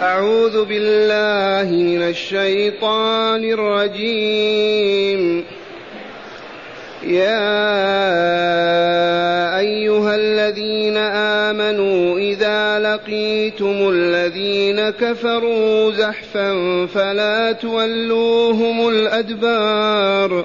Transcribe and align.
أعوذ 0.00 0.64
بالله 0.64 1.76
من 1.76 2.02
الشيطان 2.02 3.44
الرجيم. 3.44 5.44
يا 7.02 7.58
أيها 9.58 10.16
الذين 10.16 10.96
آمنوا 11.46 12.18
إذا 12.18 12.78
لقيتم 12.78 13.90
الذين 13.90 14.90
كفروا 14.90 15.92
زحفا 15.92 16.52
فلا 16.94 17.52
تولوهم 17.52 18.88
الأدبار. 18.88 20.44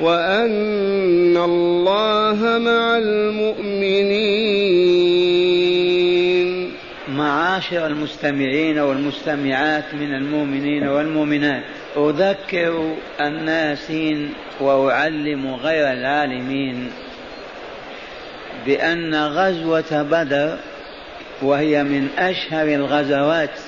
وأن 0.00 1.36
الله 1.36 2.58
مع 2.58 2.96
المؤمنين. 2.96 4.40
معاشر 7.08 7.86
المستمعين 7.86 8.78
والمستمعات 8.78 9.94
من 9.94 10.14
المؤمنين 10.14 10.88
والمؤمنات. 10.88 11.64
أذكر 11.96 12.94
الناسين 13.20 14.34
وأعلم 14.60 15.54
غير 15.54 15.92
العالمين 15.92 16.90
بأن 18.66 19.14
غزوة 19.14 20.02
بدر 20.02 20.56
وهي 21.42 21.82
من 21.82 22.08
أشهر 22.18 22.66
الغزوات 22.74 23.58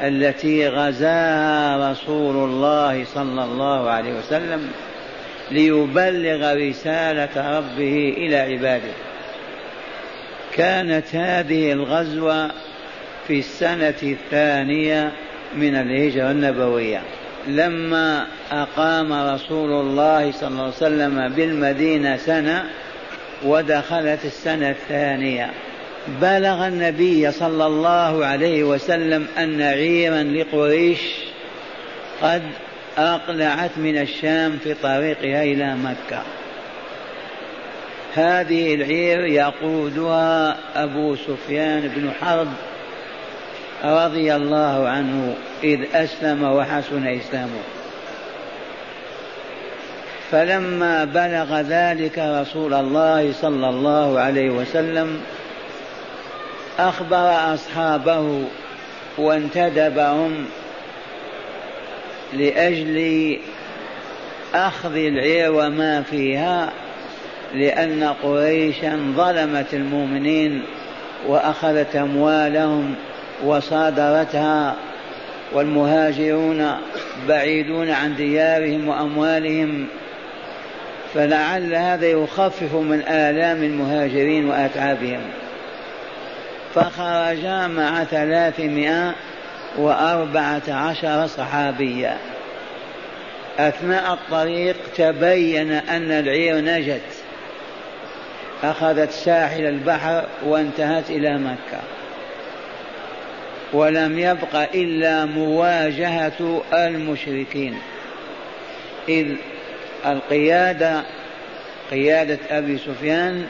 التي 0.00 0.68
غزاها 0.68 1.90
رسول 1.90 2.36
الله 2.36 3.04
صلى 3.04 3.44
الله 3.44 3.90
عليه 3.90 4.18
وسلم 4.18 4.70
ليبلغ 5.50 6.54
رسالة 6.54 7.58
ربه 7.58 8.14
إلى 8.16 8.36
عباده. 8.36 8.92
كانت 10.54 11.14
هذه 11.14 11.72
الغزوة 11.72 12.50
في 13.26 13.38
السنة 13.38 13.94
الثانية 14.02 15.12
من 15.56 15.74
الهجرة 15.74 16.30
النبوية. 16.30 17.00
لما 17.46 18.26
أقام 18.52 19.12
رسول 19.12 19.70
الله 19.70 20.32
صلى 20.32 20.48
الله 20.48 20.62
عليه 20.62 20.68
وسلم 20.68 21.28
بالمدينة 21.28 22.16
سنة 22.16 22.64
ودخلت 23.44 24.24
السنة 24.24 24.70
الثانية. 24.70 25.50
بلغ 26.22 26.66
النبي 26.66 27.30
صلى 27.32 27.66
الله 27.66 28.26
عليه 28.26 28.64
وسلم 28.64 29.26
أن 29.38 29.62
عيرا 29.62 30.22
لقريش 30.22 31.00
قد 32.22 32.42
أقلعت 32.98 33.70
من 33.76 33.98
الشام 33.98 34.58
في 34.64 34.74
طريقها 34.74 35.42
إلى 35.42 35.76
مكة. 35.76 36.22
هذه 38.14 38.74
العير 38.74 39.20
يقودها 39.20 40.56
أبو 40.76 41.16
سفيان 41.16 41.88
بن 41.96 42.10
حرب 42.20 42.48
رضي 43.84 44.34
الله 44.34 44.88
عنه 44.88 45.34
إذ 45.64 45.80
أسلم 45.94 46.42
وحسن 46.42 47.06
إسلامه. 47.06 47.62
فلما 50.30 51.04
بلغ 51.04 51.60
ذلك 51.60 52.18
رسول 52.18 52.74
الله 52.74 53.32
صلى 53.32 53.68
الله 53.68 54.20
عليه 54.20 54.50
وسلم 54.50 55.20
أخبر 56.78 57.54
أصحابه 57.54 58.44
وانتدبهم 59.18 60.46
لأجل 62.34 63.38
أخذ 64.54 64.96
العير 64.96 65.52
وما 65.52 66.02
فيها 66.02 66.72
لأن 67.54 68.14
قريشا 68.22 69.12
ظلمت 69.16 69.74
المؤمنين 69.74 70.62
وأخذت 71.28 71.96
أموالهم 71.96 72.94
وصادرتها 73.44 74.76
والمهاجرون 75.52 76.70
بعيدون 77.28 77.90
عن 77.90 78.16
ديارهم 78.16 78.88
وأموالهم. 78.88 79.86
فلعل 81.14 81.74
هذا 81.74 82.06
يخفف 82.06 82.74
من 82.74 83.02
آلام 83.08 83.62
المهاجرين 83.62 84.48
وأتعابهم. 84.48 85.20
فخرجا 86.74 87.66
مع 87.66 88.04
ثلاثمائة 88.04 89.14
وأربعة 89.78 90.62
عشر 90.68 91.26
صحابيا. 91.26 92.18
أثناء 93.58 94.12
الطريق 94.12 94.76
تبين 94.96 95.70
أن 95.70 96.10
العير 96.10 96.56
نجت. 96.56 97.00
أخذت 98.62 99.10
ساحل 99.10 99.64
البحر 99.64 100.24
وانتهت 100.44 101.10
إلى 101.10 101.38
مكة. 101.38 101.80
ولم 103.72 104.18
يبق 104.18 104.56
إلا 104.74 105.24
مواجهة 105.24 106.62
المشركين. 106.72 107.78
إذ 109.08 109.26
القيادة 110.06 111.02
قيادة 111.90 112.38
أبي 112.50 112.78
سفيان 112.78 113.46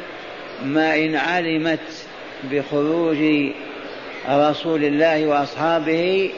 ما 0.64 0.96
إن 0.96 1.16
علمت 1.16 2.06
بخروج 2.44 3.16
رسول 4.28 4.84
الله 4.84 5.26
وأصحابه 5.26 6.30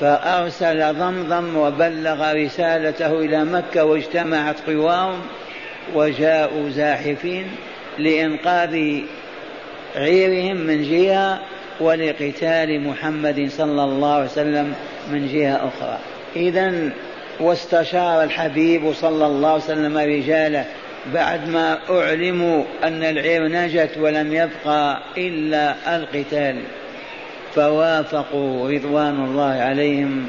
فأرسل 0.00 0.94
ضمضم 0.94 1.56
وبلغ 1.56 2.32
رسالته 2.32 3.18
إلى 3.18 3.44
مكة 3.44 3.84
واجتمعت 3.84 4.56
قواهم 4.66 5.20
وجاءوا 5.94 6.70
زاحفين 6.70 7.46
لإنقاذ 7.98 9.00
عيرهم 9.96 10.56
من 10.56 10.82
جهة 10.82 11.40
ولقتال 11.80 12.80
محمد 12.80 13.48
صلى 13.50 13.84
الله 13.84 14.14
عليه 14.14 14.24
وسلم 14.24 14.74
من 15.12 15.28
جهة 15.28 15.56
أخرى. 15.56 15.98
اذا 16.36 16.90
واستشار 17.40 18.22
الحبيب 18.22 18.92
صلى 18.92 19.26
الله 19.26 19.48
عليه 19.52 19.64
وسلم 19.64 19.98
رجاله 19.98 20.64
بعد 21.12 21.48
ما 21.48 21.78
أعلموا 21.90 22.64
أن 22.84 23.02
العير 23.02 23.48
نجت 23.48 23.90
ولم 23.98 24.32
يبقى 24.32 25.02
إلا 25.16 25.74
القتال 25.96 26.56
فوافقوا 27.54 28.70
رضوان 28.70 29.24
الله 29.24 29.52
عليهم 29.52 30.26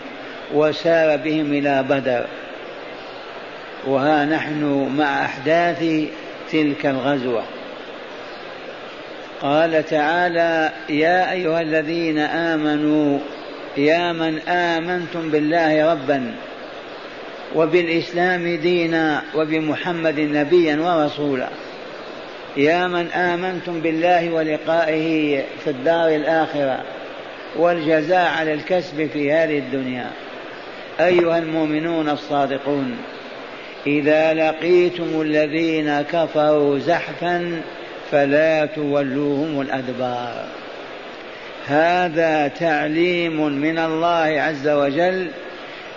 وسار 0.53 1.17
بهم 1.17 1.53
إلى 1.53 1.83
بدر. 1.83 2.25
وها 3.87 4.25
نحن 4.25 4.91
مع 4.97 5.25
أحداث 5.25 5.85
تلك 6.51 6.85
الغزوة. 6.85 7.43
قال 9.41 9.85
تعالى 9.85 10.71
يا 10.89 11.31
أيها 11.31 11.61
الذين 11.61 12.19
آمنوا 12.19 13.19
يا 13.77 14.11
من 14.11 14.39
آمنتم 14.39 15.29
بالله 15.31 15.91
ربا 15.91 16.33
وبالإسلام 17.55 18.55
دينا 18.55 19.21
وبمحمد 19.35 20.19
نبيا 20.19 20.75
ورسولا. 20.75 21.49
يا 22.57 22.87
من 22.87 23.07
آمنتم 23.07 23.79
بالله 23.81 24.33
ولقائه 24.33 25.41
في 25.63 25.69
الدار 25.69 26.15
الآخرة 26.15 26.83
والجزاء 27.55 28.31
على 28.37 28.53
الكسب 28.53 29.09
في 29.13 29.31
هذه 29.31 29.57
الدنيا. 29.57 30.11
أيها 30.99 31.37
المؤمنون 31.37 32.09
الصادقون 32.09 32.97
إذا 33.87 34.33
لقيتم 34.33 35.21
الذين 35.21 36.01
كفروا 36.01 36.79
زحفا 36.79 37.61
فلا 38.11 38.65
تولوهم 38.65 39.61
الأدبار. 39.61 40.45
هذا 41.67 42.47
تعليم 42.47 43.51
من 43.51 43.77
الله 43.77 44.41
عز 44.41 44.67
وجل 44.67 45.27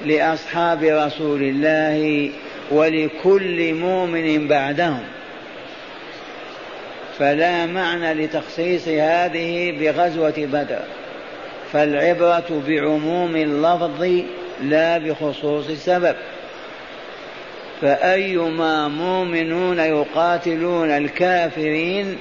لأصحاب 0.07 0.83
رسول 0.83 1.43
الله 1.43 2.31
ولكل 2.71 3.75
مؤمن 3.75 4.49
بعدهم. 4.49 5.05
فلا 7.19 7.67
معنى 7.67 8.15
لتخصيص 8.15 8.89
هذه 8.89 9.79
بغزوة 9.81 10.35
بدر 10.37 10.81
فالعبرة 11.73 12.63
بعموم 12.69 13.37
اللفظ 13.37 14.23
لا 14.63 14.99
بخصوص 14.99 15.69
السبب. 15.69 16.17
فأيما 17.81 18.89
مؤمنون 18.89 19.79
يقاتلون 19.79 20.91
الكافرين 20.91 22.19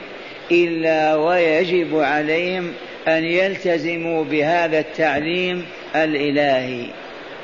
إلا 0.51 1.15
ويجب 1.15 1.99
عليهم 1.99 2.73
أن 3.07 3.23
يلتزموا 3.23 4.23
بهذا 4.23 4.79
التعليم 4.79 5.65
الإلهي. 5.95 6.85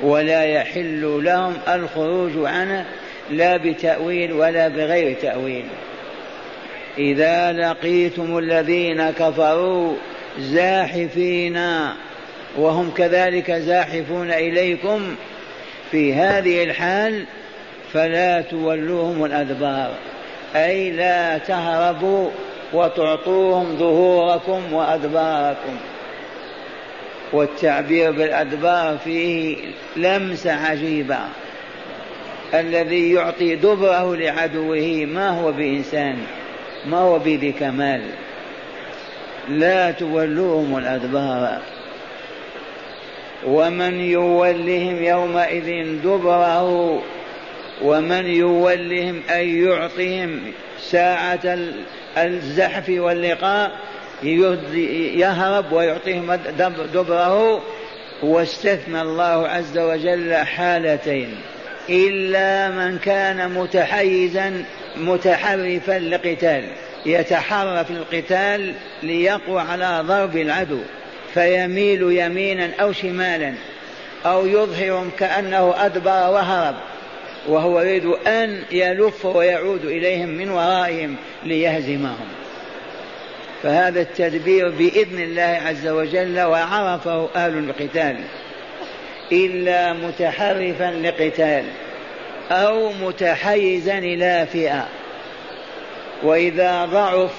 ولا 0.04 0.44
يحل 0.44 1.22
لهم 1.24 1.54
الخروج 1.68 2.32
عنه 2.36 2.86
لا 3.30 3.58
بتأويل 3.58 4.34
ولا 4.34 4.68
بغير 4.68 5.16
تأويل. 5.22 5.66
إذا 6.98 7.52
لقيتم 7.52 8.38
الذين 8.38 9.10
كفروا 9.10 9.94
زاحفين 10.40 11.60
وهم 12.58 12.92
كذلك 12.98 13.52
زاحفون 13.52 14.32
إليكم 14.32 15.16
في 15.92 16.14
هذه 16.14 16.64
الحال 16.64 17.26
فلا 17.94 18.42
تولوهم 18.42 19.26
الأدبار. 19.26 19.92
أي 20.56 20.92
لا 20.92 21.38
تهربوا 21.38 22.30
وتعطوهم 22.74 23.78
ظهوركم 23.78 24.74
وأدباركم. 24.74 25.78
والتعبير 27.34 28.12
بالأدبار 28.12 28.98
فيه 28.98 29.58
لمسة 29.96 30.52
عجيبة. 30.52 31.20
الذي 32.54 33.14
يعطي 33.14 33.56
دبره 33.56 34.16
لعدوه 34.16 35.06
ما 35.06 35.30
هو 35.30 35.52
بإنسان 35.52 36.18
ما 36.86 36.98
هو 36.98 37.20
بذي 37.20 37.52
كمال 37.52 38.02
لا 39.50 39.92
تولوهم 39.92 40.78
الأدبار. 40.78 41.62
ومن 43.48 44.00
يولهم 44.00 45.04
يومئذ 45.04 46.02
دبره 46.04 47.02
ومن 47.82 48.26
يولهم 48.26 49.22
أي 49.30 49.60
يعطيهم 49.60 50.40
ساعة 50.80 51.58
الزحف 52.18 52.90
واللقاء 52.90 53.72
يهرب 54.24 55.72
ويعطيهم 55.72 56.36
دبره. 56.94 57.62
واستثنى 58.24 59.02
الله 59.02 59.48
عز 59.48 59.78
وجل 59.78 60.36
حالتين. 60.36 61.36
إلا 61.90 62.70
من 62.70 62.98
كان 62.98 63.50
متحيزا 63.50 64.64
متحرفا 64.98 66.00
لقتال. 66.00 66.64
يتحرف 67.06 67.92
القتال 67.92 68.74
ليقوى 69.04 69.62
على 69.62 70.04
ضرب 70.08 70.38
العدو. 70.38 70.80
فيميل 71.34 72.02
يمينا 72.02 72.70
أو 72.82 72.92
شمالا. 72.92 73.54
أو 74.26 74.48
يظهر 74.48 75.08
كأنه 75.20 75.74
أدبر 75.78 76.32
وهرب. 76.32 76.76
وهو 77.48 77.82
يريد 77.82 78.06
أن 78.28 78.64
يلف 78.72 79.26
ويعود 79.26 79.86
إليهم 79.86 80.30
من 80.30 80.50
ورائهم 80.50 81.16
ليهزمهم. 81.44 82.28
فهذا 83.64 84.02
التدبير 84.02 84.70
بإذن 84.70 85.20
الله 85.20 85.62
عز 85.66 85.88
وجل 85.88 86.40
وعرفه 86.40 87.30
أهل 87.36 87.58
القتال. 87.58 88.18
إلا 89.32 89.94
متحرفا 89.94 90.92
لقتال 90.92 91.64
أو 92.52 92.92
متحيزا 92.92 93.98
إلى 93.98 94.48
فئة. 94.52 94.88
وإذا 96.24 96.86
ضعف 96.86 97.32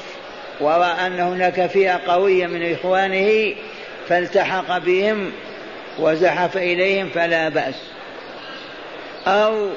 ورأى 0.61 1.07
أن 1.07 1.21
هناك 1.21 1.67
فئة 1.67 2.01
قوية 2.07 2.47
من 2.47 2.73
إخوانه 2.73 3.55
فالتحق 4.09 4.79
بهم 4.79 5.33
وزحف 5.99 6.57
إليهم 6.57 7.09
فلا 7.09 7.49
بأس. 7.49 7.75
أو 9.27 9.69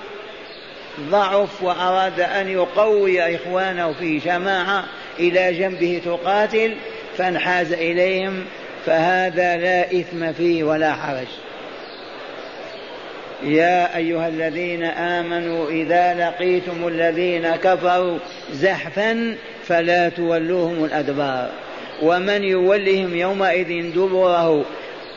ضعف 1.00 1.64
وأراد 1.64 2.20
أن 2.20 2.50
يقوي 2.50 3.36
إخوانه 3.36 3.94
في 3.94 4.18
جماعة 4.18 4.84
إلى 5.20 5.54
جنبه 5.54 6.02
تقاتل 6.06 6.76
فانحاز 7.18 7.74
إليهم 7.74 8.46
فهذا 8.86 9.58
لا 9.58 10.00
إثم 10.00 10.34
فيه 10.34 10.64
ولا 10.64 10.94
حرج. 10.94 11.28
يا 13.44 13.98
أيها 13.98 14.28
الذين 14.28 14.84
آمنوا 14.84 15.70
إذا 15.70 16.14
لقيتم 16.14 16.88
الذين 16.88 17.56
كفروا 17.56 18.18
زحفا 18.52 19.36
فلا 19.64 20.10
تولوهم 20.10 20.86
الأدبار. 20.86 21.50
ومن 22.02 22.44
يولهم 22.44 23.16
يومئذ 23.16 23.94
دبره 23.96 24.66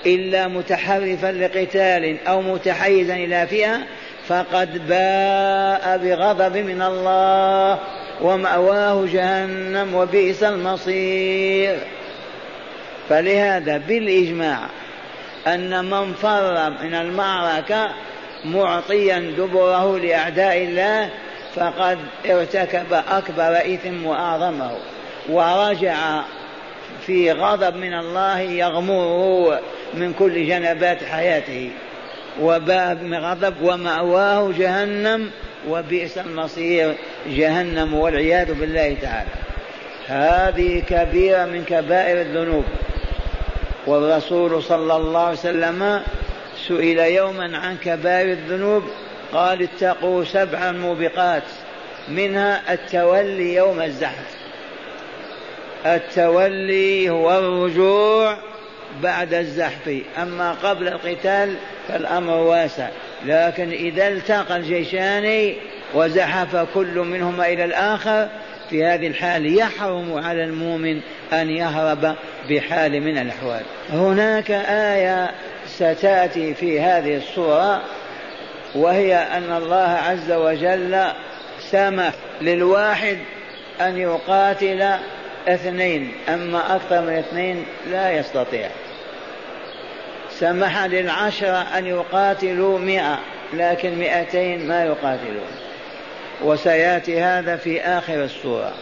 إلا 0.06 0.49
متحرفا 0.49 1.32
لقتال 1.32 2.17
أو 2.29 2.43
متحيزا 2.43 3.14
إلى 3.14 3.46
فئة 3.46 3.79
فقد 4.29 4.88
باء 4.88 5.99
بغضب 6.05 6.56
من 6.56 6.82
الله. 6.82 7.79
ومأواه 8.22 9.06
جهنم 9.12 9.94
وبئس 9.94 10.43
المصير. 10.43 11.78
فلهذا 13.08 13.76
بالإجماع 13.76 14.58
أن 15.46 15.84
من 15.84 16.12
فر 16.12 16.70
من 16.70 16.94
المعركة 16.94 17.90
معطيا 18.44 19.19
دبره 19.19 19.99
لأعداء 19.99 20.56
الله 20.56 21.11
فقد 21.55 21.99
ارتكب 22.31 22.93
أكبر 22.93 23.56
إثم 23.56 24.06
وأعظمه 24.06 24.70
ورجع 25.28 26.22
في 27.06 27.32
غضب 27.32 27.77
من 27.77 27.94
الله 27.94 28.41
يغمره 28.41 29.60
من 29.94 30.12
كل 30.12 30.46
جنبات 30.46 31.05
حياته. 31.05 31.70
وباء 32.41 32.94
بغضب 32.94 33.55
ومأواه 33.62 34.53
جهنم 34.58 35.31
وبئس 35.69 36.19
المصير 36.19 36.94
جهنم 37.26 37.94
والعياذ 37.94 38.55
بالله 38.55 38.96
تعالى. 39.02 39.31
هذه 40.06 40.82
كبيرة 40.88 41.44
من 41.44 41.64
كبائر 41.64 42.20
الذنوب. 42.20 42.64
والرسول 43.86 44.62
صلى 44.62 44.96
الله 44.96 45.20
عليه 45.20 45.38
وسلم 45.38 46.02
سئل 46.69 46.98
يوما 46.98 47.58
عن 47.58 47.76
كبائر 47.76 48.32
الذنوب 48.32 48.82
قال 49.32 49.62
اتقوا 49.62 50.24
سبع 50.24 50.72
موبقات 50.72 51.43
منها 52.08 52.72
التولي 52.72 53.55
يوم 53.55 53.81
الزحف. 53.81 54.36
التولي 55.86 57.10
هو 57.10 57.38
الرجوع 57.38 58.36
بعد 59.02 59.34
الزحف. 59.34 60.02
أما 60.22 60.52
قبل 60.52 60.88
القتال 60.88 61.55
فالأمر 61.88 62.34
واسع. 62.34 62.88
لكن 63.24 63.70
إذا 63.70 64.08
التقى 64.08 64.56
الجيشان 64.56 65.55
وزحف 65.94 66.56
كل 66.74 66.98
منهما 66.98 67.46
إلى 67.46 67.65
الآخر 67.65 68.29
في 68.70 68.84
هذه 68.84 69.06
الحال 69.06 69.58
يحرم 69.58 70.15
على 70.24 70.44
المؤمن 70.44 71.00
أن 71.32 71.50
يهرب 71.50 72.15
بحال 72.50 73.00
من 73.00 73.19
الأحوال. 73.19 73.62
هناك 73.91 74.50
آية 74.69 75.31
ستأتي 75.67 76.55
في 76.55 76.81
هذه 76.81 77.17
الصورة 77.17 77.82
وهي 78.74 79.17
أن 79.17 79.56
الله 79.56 79.98
عز 80.08 80.32
وجل 80.32 81.05
سمح 81.70 82.12
للواحد 82.41 83.19
أن 83.81 83.98
يقاتل 83.98 84.89
اثنين 85.48 86.12
أما 86.29 86.77
أكثر 86.77 87.00
من 87.00 87.12
اثنين 87.12 87.65
لا 87.91 88.10
يستطيع. 88.10 88.69
سمح 90.41 90.85
للعشرة 90.85 91.67
أن 91.79 91.87
يقاتلوا 91.87 92.79
مئة 92.79 93.19
لكن 93.53 93.99
مئتين 93.99 94.69
ما 94.69 94.85
يقاتلون. 94.85 95.51
وسيأتي 96.43 97.20
هذا 97.20 97.56
في 97.56 97.81
آخر 97.81 98.25
السورة. 98.25 98.73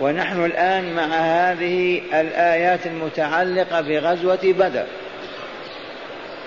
ونحن 0.00 0.44
الآن 0.44 0.94
مع 0.94 1.04
هذه 1.04 2.02
الآيات 2.14 2.86
المتعلقة 2.86 3.80
بغزوة 3.80 4.40
بدر. 4.42 4.84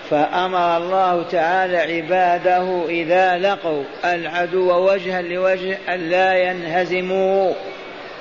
فأمر 0.10 0.77
الله 0.77 1.24
تعالى 1.32 1.77
عباده 1.77 2.86
إذا 2.89 3.38
لقوا 3.38 3.84
العدو 4.05 4.91
وجها 4.91 5.22
لوجه 5.22 5.77
ألا 5.89 6.38
ينهزموا 6.38 7.53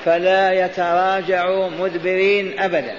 فلا 0.04 0.52
يتراجعوا 0.52 1.70
مدبرين 1.70 2.58
أبدا. 2.58 2.94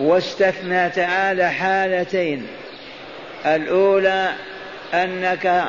واستثنى 0.00 0.90
تعالى 0.90 1.50
حالتين. 1.50 2.46
الأولى 3.46 4.32
أنك 4.94 5.64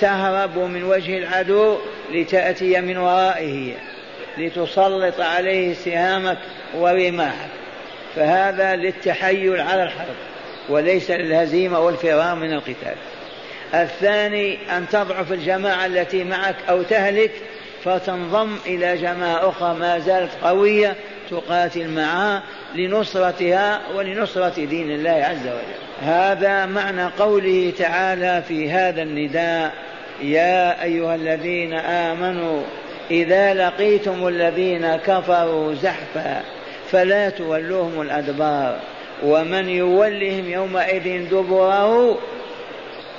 تهرب 0.00 0.58
من 0.58 0.84
وجه 0.84 1.18
العدو 1.18 1.78
لتأتي 2.12 2.80
من 2.80 2.96
ورائه 2.96 3.74
لتسلط 4.38 5.20
عليه 5.20 5.74
سهامك 5.74 6.38
ورماحك. 6.74 7.48
فهذا 8.16 8.76
للتحيل 8.76 9.60
على 9.60 9.82
الحرب 9.82 10.16
وليس 10.68 11.10
للهزيمة 11.10 11.80
والفرار 11.80 12.34
من 12.34 12.52
القتال. 12.52 12.96
الثاني 13.74 14.58
أن 14.76 14.88
تضعف 14.88 15.32
الجماعة 15.32 15.86
التي 15.86 16.24
معك 16.24 16.56
أو 16.68 16.82
تهلك 16.82 17.30
فتنضم 17.84 18.56
إلى 18.66 18.96
جماعة 18.96 19.48
أخرى 19.48 19.74
ما 19.74 19.98
زالت 19.98 20.30
قوية 20.42 20.96
تقاتل 21.30 21.88
معها 21.88 22.42
لنصرتها 22.74 23.80
ولنصرة 23.96 24.64
دين 24.64 24.90
الله 24.90 25.10
عز 25.10 25.46
وجل. 25.46 25.78
هذا 26.02 26.66
معنى 26.66 27.04
قوله 27.04 27.72
تعالى 27.78 28.42
في 28.48 28.70
هذا 28.70 29.02
النداء 29.02 29.72
يا 30.22 30.82
أيها 30.82 31.14
الذين 31.14 31.72
آمنوا 31.74 32.62
إذا 33.10 33.54
لقيتم 33.54 34.28
الذين 34.28 34.96
كفروا 34.96 35.74
زحفا 35.74 36.42
فلا 36.90 37.28
تولوهم 37.30 38.00
الأدبار. 38.00 38.78
ومن 39.24 39.68
يولهم 39.68 40.50
يومئذ 40.50 41.30
دبره 41.30 42.18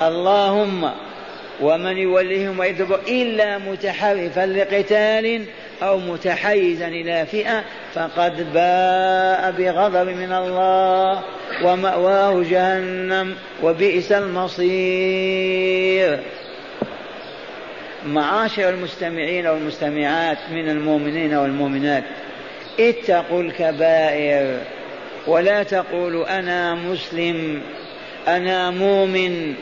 اللهم 0.01 0.91
ومن 1.61 1.97
يولهم 1.97 2.63
دبره 2.63 2.99
إلا 3.07 3.57
متحرفا 3.57 4.45
لقتال 4.45 5.45
أو 5.83 5.97
متحيزا 5.97 6.87
إلى 6.87 7.25
فئة 7.25 7.63
فقد 7.93 8.53
باء 8.53 9.51
بغضب 9.51 10.09
من 10.09 10.31
الله 10.31 11.21
ومأواه 11.63 12.43
جهنم 12.43 13.35
وبئس 13.63 14.11
المصير. 14.11 15.69
معاشر 18.05 18.69
المستمعين 18.69 19.47
والمستمعات 19.47 20.37
من 20.51 20.69
المؤمنين 20.69 21.33
والمؤمنات 21.33 22.03
اتقوا 22.79 23.41
الكبائر 23.41 24.57
ولا 25.27 25.63
تقولوا 25.63 26.39
أنا 26.39 26.75
مسلم 26.75 27.61
أنا 28.27 28.71
مؤمن 28.71 29.53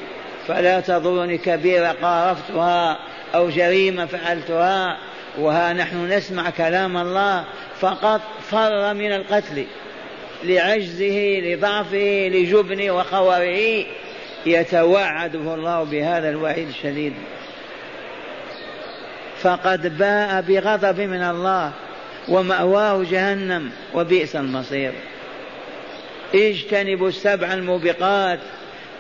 فلا 0.48 0.80
تضرني 0.80 1.38
كبيرة 1.38 1.96
قارفتها 2.02 3.00
أو 3.36 3.50
جريمة 3.50 4.06
فعلتها. 4.06 4.98
وها 5.40 5.74
نحن 5.74 6.12
نسمع 6.12 6.50
كلام 6.50 6.98
الله 6.98 7.46
فقط 7.80 8.22
فر 8.50 8.94
من 8.94 9.12
القتل 9.12 9.66
لعجزه 10.44 11.40
لضعفه 11.44 12.30
لجبنه 12.34 12.92
وخواره 12.92 13.86
يتوعده 14.46 15.56
الله 15.56 15.84
بهذا 15.84 16.30
الوعيد 16.30 16.68
الشديد. 16.68 17.14
فقد 19.42 19.98
باء 19.98 20.42
بغضب 20.42 21.02
من 21.02 21.22
الله 21.22 21.72
ومأواه 22.28 23.04
جهنم 23.04 23.72
وبئس 23.94 24.36
المصير. 24.36 24.94
اجتنبوا 26.36 27.08
السبع 27.08 27.54
الموبقات 27.54 28.40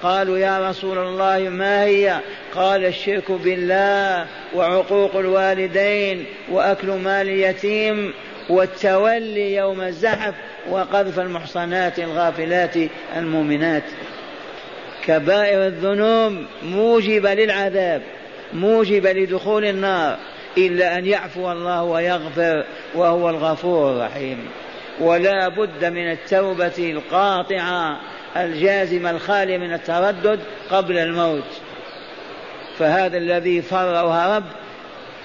قالوا 0.04 0.38
يا 0.38 0.70
رسول 0.70 0.98
الله 0.98 1.50
ما 1.50 1.84
هي؟ 1.84 2.20
قال 2.56 2.86
الشرك 2.86 3.32
بالله 3.32 4.26
وعقوق 4.56 5.16
الوالدين 5.16 6.26
وأكل 6.52 6.88
مال 6.88 7.30
اليتيم 7.30 8.14
والتولي 8.50 9.56
يوم 9.56 9.82
الزحف 9.82 10.34
وقذف 10.70 11.20
المحصنات 11.20 12.00
الغافلات 12.00 12.76
المؤمنات. 13.18 13.84
كبائر 15.06 15.68
الذنوب 15.68 16.46
موجبه 16.64 17.34
للعذاب 17.34 18.02
موجبه 18.54 19.12
لدخول 19.12 19.66
النار 19.66 20.18
إلا 20.58 20.98
أن 20.98 21.06
يعفو 21.06 21.52
الله 21.52 21.84
ويغفر 21.84 22.66
وهو 22.96 23.30
الغفور 23.30 23.92
الرحيم. 23.92 24.48
ولا 25.00 25.48
بد 25.48 25.86
من 25.86 26.12
التوبة 26.12 26.92
القاطعة 26.92 28.00
الجازم 28.44 29.08
الخالي 29.08 29.58
من 29.58 29.74
التردد 29.74 30.40
قبل 30.70 30.98
الموت. 30.98 31.62
فهذا 32.80 33.18
الذي 33.18 33.62
فر 33.62 34.06
وهرب 34.06 34.44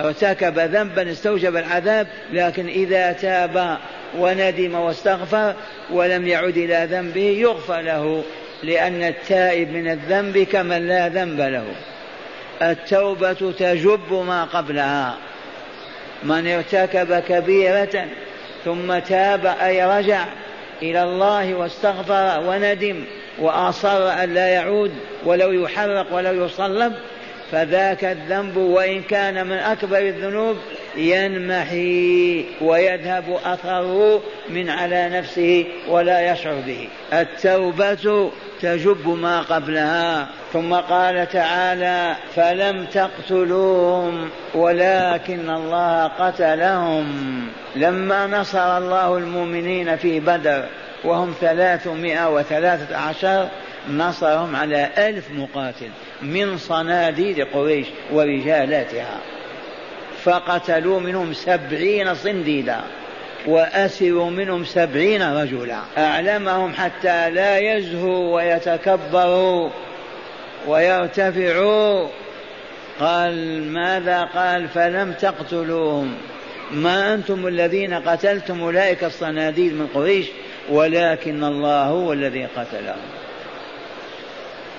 ارتكب 0.01 0.59
ذنبا 0.59 1.11
استوجب 1.11 1.57
العذاب 1.57 2.07
لكن 2.33 2.67
إذا 2.67 3.13
تاب 3.13 3.79
وندم 4.19 4.75
واستغفر 4.75 5.55
ولم 5.91 6.27
يعد 6.27 6.57
إلى 6.57 6.89
ذنبه 6.91 7.21
يغفر 7.21 7.81
له 7.81 8.25
لأن 8.63 9.03
التائب 9.03 9.73
من 9.73 9.91
الذنب 9.91 10.39
كمن 10.39 10.89
لا 10.89 11.09
ذنب 11.09 11.41
له. 11.41 11.65
التوبة 12.63 13.53
تجب 13.59 14.13
ما 14.13 14.45
قبلها. 14.45 15.17
من 16.23 16.47
ارتكب 16.47 17.19
كبيرة 17.19 18.07
ثم 18.65 18.99
تاب 18.99 19.47
أي 19.47 19.99
رجع 19.99 20.25
إلى 20.83 21.03
الله 21.03 21.55
واستغفر 21.55 22.41
وندم 22.47 23.05
وأصر 23.39 24.11
أن 24.11 24.35
لا 24.35 24.49
يعود 24.49 24.93
ولو 25.25 25.53
يحرق 25.53 26.15
ولو 26.15 26.45
يصلب 26.45 26.93
فذاك 27.53 28.05
الذنب 28.05 28.57
وإن 28.57 29.03
كان 29.03 29.47
من 29.47 29.57
أكبر 29.57 29.99
الذنوب 29.99 30.57
ينمحي 30.97 32.45
ويذهب 32.61 33.39
أثره 33.45 34.23
من 34.51 34.71
على 34.71 35.09
نفسه 35.09 35.67
ولا 35.89 36.33
يشعر 36.33 36.55
به. 36.67 36.89
التوبة 37.13 38.31
تجب 38.61 39.09
ما 39.09 39.41
قبلها. 39.41 40.29
ثم 40.53 40.75
قال 40.75 41.29
تعالى 41.29 42.17
فلم 42.35 42.85
تقتلوهم 42.85 44.31
ولكن 44.55 45.51
الله 45.51 46.07
قتلهم. 46.07 47.07
لما 47.77 48.27
نصر 48.27 48.79
الله 48.79 49.19
المؤمنين 49.19 49.97
في 49.97 50.21
بدر 50.21 50.65
وهم 51.05 51.35
ثلاثمائة 51.41 52.35
وثلاثة 52.35 52.97
عشر 52.97 53.49
نصرهم 53.91 54.57
على 54.57 54.89
ألف 54.99 55.31
مقاتل. 55.31 55.91
من 56.23 56.59
صناديد 56.59 57.41
قريش 57.41 57.87
ورجالاتها. 58.13 59.19
فقتلوا 60.25 61.01
منهم 61.01 61.33
سبعين 61.33 62.15
صنديدا 62.15 62.81
وأسروا 63.47 64.31
منهم 64.31 64.65
سبعين 64.65 65.23
رجلا. 65.23 65.79
أعلمهم 65.99 66.73
حتى 66.73 67.31
لا 67.31 67.59
يزهوا 67.59 68.35
ويتكبروا 68.35 69.71
ويرتفعوا. 70.69 72.09
قال 73.01 73.63
ماذا 73.73 74.23
قال؟ 74.23 74.69
فلم 74.69 75.13
تقتلوهم. 75.13 76.15
ما 76.73 77.15
أنتم 77.15 77.47
الذين 77.47 77.95
قتلتم 77.95 78.63
أولئك 78.63 79.05
الصناديد 79.05 79.73
من 79.73 79.87
قريش 79.95 80.27
ولكن 80.71 81.45
الله 81.45 81.85
هو 81.85 82.13
الذي 82.13 82.45
قتلهم. 82.45 83.22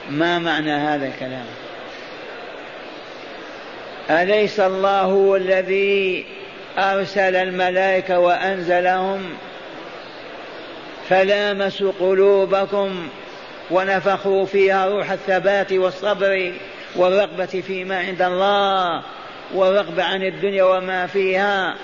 ما 0.10 0.39
معنى 0.39 0.72
هذا 0.72 1.07
الكلام؟ 1.07 1.45
أليس 4.10 4.60
الله 4.60 5.01
هو 5.01 5.36
الذي 5.36 6.25
أرسل 6.77 7.36
الملائكة 7.36 8.19
وأنزلهم 8.19 9.38
فلامسوا 11.10 11.91
قلوبكم 12.00 13.10
ونفخوا 13.72 14.45
فيها 14.45 14.88
روح 14.88 15.12
الثبات 15.12 15.74
والصبر 15.74 16.53
والرغبة 16.95 17.45
فيما 17.45 17.98
عند 17.98 18.22
الله 18.22 19.03
والرغبة 19.53 20.03
عن 20.03 20.24
الدنيا 20.24 20.63
وما 20.63 21.07
فيها؟ 21.07 21.75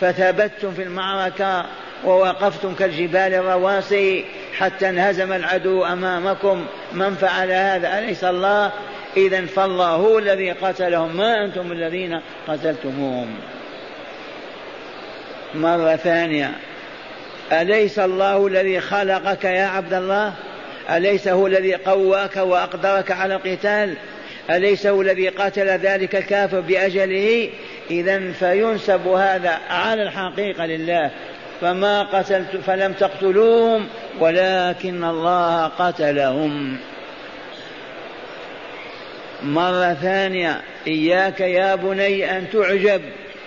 فثبتتم 0.00 0.72
في 0.72 0.82
المعركة 0.82 1.66
ووقفتم 2.04 2.74
كالجبال 2.74 3.34
الرواسي 3.34 4.24
حتى 4.58 4.88
انهزم 4.88 5.32
العدو 5.32 5.84
أمامكم. 5.84 6.66
من 6.92 7.14
فعل 7.14 7.50
هذا؟ 7.50 7.98
أليس 7.98 8.24
الله؟ 8.24 8.72
إذا 9.16 9.46
فالله 9.46 9.88
هو 9.88 10.18
الذي 10.18 10.52
قتلهم. 10.52 11.16
ما 11.16 11.44
أنتم 11.44 11.72
الذين 11.72 12.20
قتلتموهم؟ 12.48 13.34
مرة 15.54 15.96
ثانية. 15.96 16.52
أليس 17.52 17.98
الله 17.98 18.46
الذي 18.46 18.80
خلقك 18.80 19.44
يا 19.44 19.66
عبد 19.66 19.94
الله؟ 19.94 20.32
أليس 20.90 21.28
هو 21.28 21.46
الذي 21.46 21.74
قواك 21.74 22.36
وأقدرك 22.36 23.10
على 23.10 23.34
القتال؟ 23.34 23.94
أليس 24.50 24.86
هو 24.86 25.02
الذي 25.02 25.28
قتل 25.28 25.68
ذلك 25.68 26.16
الكافر 26.16 26.60
بأجله؟ 26.60 27.50
إذا 27.90 28.32
فينسب 28.32 29.06
هذا 29.06 29.58
على 29.70 30.02
الحقيقة 30.02 30.66
لله. 30.66 31.10
فما 31.60 32.02
قتلت 32.02 32.56
فلم 32.56 32.92
تقتلوهم 32.92 33.88
ولكن 34.20 35.04
الله 35.04 35.66
قتلهم. 35.66 36.76
مرة 39.42 39.94
ثانية 39.94 40.60
إياك 40.86 41.40
يا 41.40 41.74
بني 41.74 42.38
أن 42.38 42.50
تعجب 42.52 43.02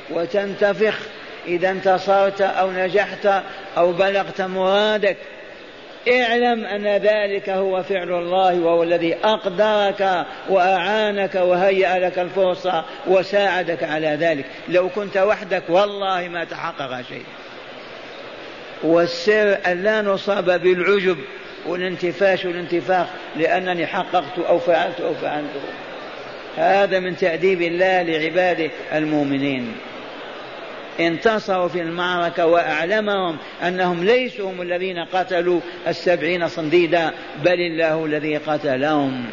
وتنتفخ 0.10 1.00
إذا 1.48 1.70
انتصرت 1.70 2.42
أو 2.42 2.72
نجحت 2.72 3.30
أو 3.78 3.92
بلغت 3.92 4.42
مرادك. 4.42 5.18
اعلم 6.12 6.66
أن 6.66 6.88
ذلك 6.88 7.50
هو 7.50 7.84
فعل 7.84 8.12
الله 8.12 8.60
وهو 8.60 8.84
الذي 8.84 9.16
أقدرك 9.24 10.26
وأعانك 10.50 11.36
وهيأ 11.36 12.00
لك 12.00 12.20
الفرصة 12.20 12.84
وساعدك 13.08 13.84
على 13.84 14.08
ذلك. 14.08 14.46
لو 14.70 14.90
كنت 14.90 15.18
وحدك 15.18 15.64
والله 15.70 16.28
ما 16.28 16.44
تحقق 16.44 17.02
شيء 17.02 17.24
والسر 18.84 19.58
أن 19.68 19.84
لا 19.84 20.02
نصاب 20.02 20.62
بالعجب 20.62 21.18
والانتفاش 21.66 22.46
والانتفاخ 22.46 23.08
لأنني 23.36 23.88
حققت 23.88 24.40
أو 24.40 24.60
فعلت 24.60 25.02
أو 25.02 25.14
فعلت. 25.14 25.50
هذا 26.58 27.00
من 27.00 27.18
تأديب 27.18 27.62
الله 27.62 28.02
لعباده 28.02 28.72
المؤمنين. 28.94 29.74
انتصروا 31.00 31.68
في 31.68 31.82
المعركة 31.82 32.46
وأعلمهم 32.46 33.38
أنهم 33.64 34.04
ليسوا 34.04 34.52
هم 34.52 34.62
الذين 34.62 35.06
قتلوا 35.06 35.60
السبعين 35.88 36.48
صنديدا 36.48 37.12
بل 37.44 37.60
الله 37.60 38.06
الذي 38.06 38.38
قتلهم. 38.38 39.26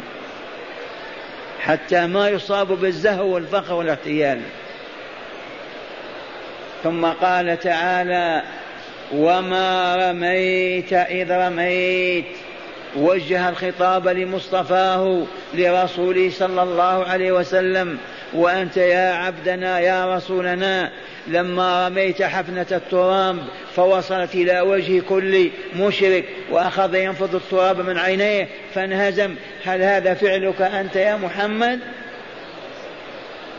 حتى 1.59 2.07
ما 2.07 2.29
يصابوا 2.29 2.75
بالزهو 2.75 3.33
والفخر 3.33 3.73
والاغتيال 3.73 4.41
ثم 6.83 7.05
قال 7.05 7.59
تعالى 7.59 8.43
وما 9.13 9.95
رميت 9.95 10.93
إذ 10.93 11.31
رميت 11.31 12.25
وجه 12.95 13.49
الخطاب 13.49 14.07
لمصطفاه 14.07 15.23
لرسوله 15.53 16.29
صلى 16.29 16.63
الله 16.63 17.05
عليه 17.05 17.31
وسلم 17.31 17.97
وأنت 18.33 18.77
يا 18.77 19.13
عبدنا 19.13 19.79
يا 19.79 20.15
رسولنا 20.15 20.91
لما 21.27 21.87
رميت 21.87 22.21
حفنة 22.21 22.65
التراب 22.71 23.37
فوصلت 23.75 24.35
إلى 24.35 24.61
وجه 24.61 25.01
كل 25.09 25.49
مشرك 25.75 26.25
وأخذ 26.51 26.95
ينفض 26.95 27.35
التراب 27.35 27.81
من 27.81 27.97
عينيه 27.97 28.47
فانهزم. 28.73 29.35
هل 29.65 29.81
هذا 29.81 30.13
فعلك 30.13 30.61
أنت 30.61 30.95
يا 30.95 31.15
محمد؟ 31.15 31.79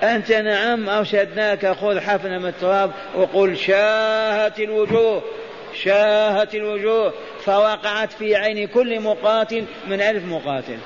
أنت 0.02 0.32
نعم 0.32 0.88
أرشدناك 0.88 1.66
خذ 1.66 2.00
حفنة 2.00 2.38
من 2.38 2.46
التراب 2.46 2.90
وقل 3.16 3.56
شاهت 3.56 4.60
الوجوه. 4.60 5.22
شاهت 5.74 6.54
الوجوه 6.54 7.12
فوقعت 7.44 8.12
في 8.12 8.36
عين 8.36 8.68
كل 8.68 9.00
مقاتل 9.00 9.64
من 9.88 10.00
ألف 10.00 10.24
مقاتل. 10.24 10.78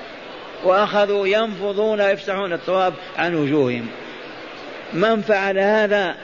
وأخذوا 0.63 1.27
ينفضون 1.27 2.01
ويفسحون 2.01 2.53
التراب 2.53 2.93
عن 3.17 3.35
وجوههم. 3.35 3.87
من 4.93 5.21
فعل 5.21 5.59
هذا؟ 5.59 6.15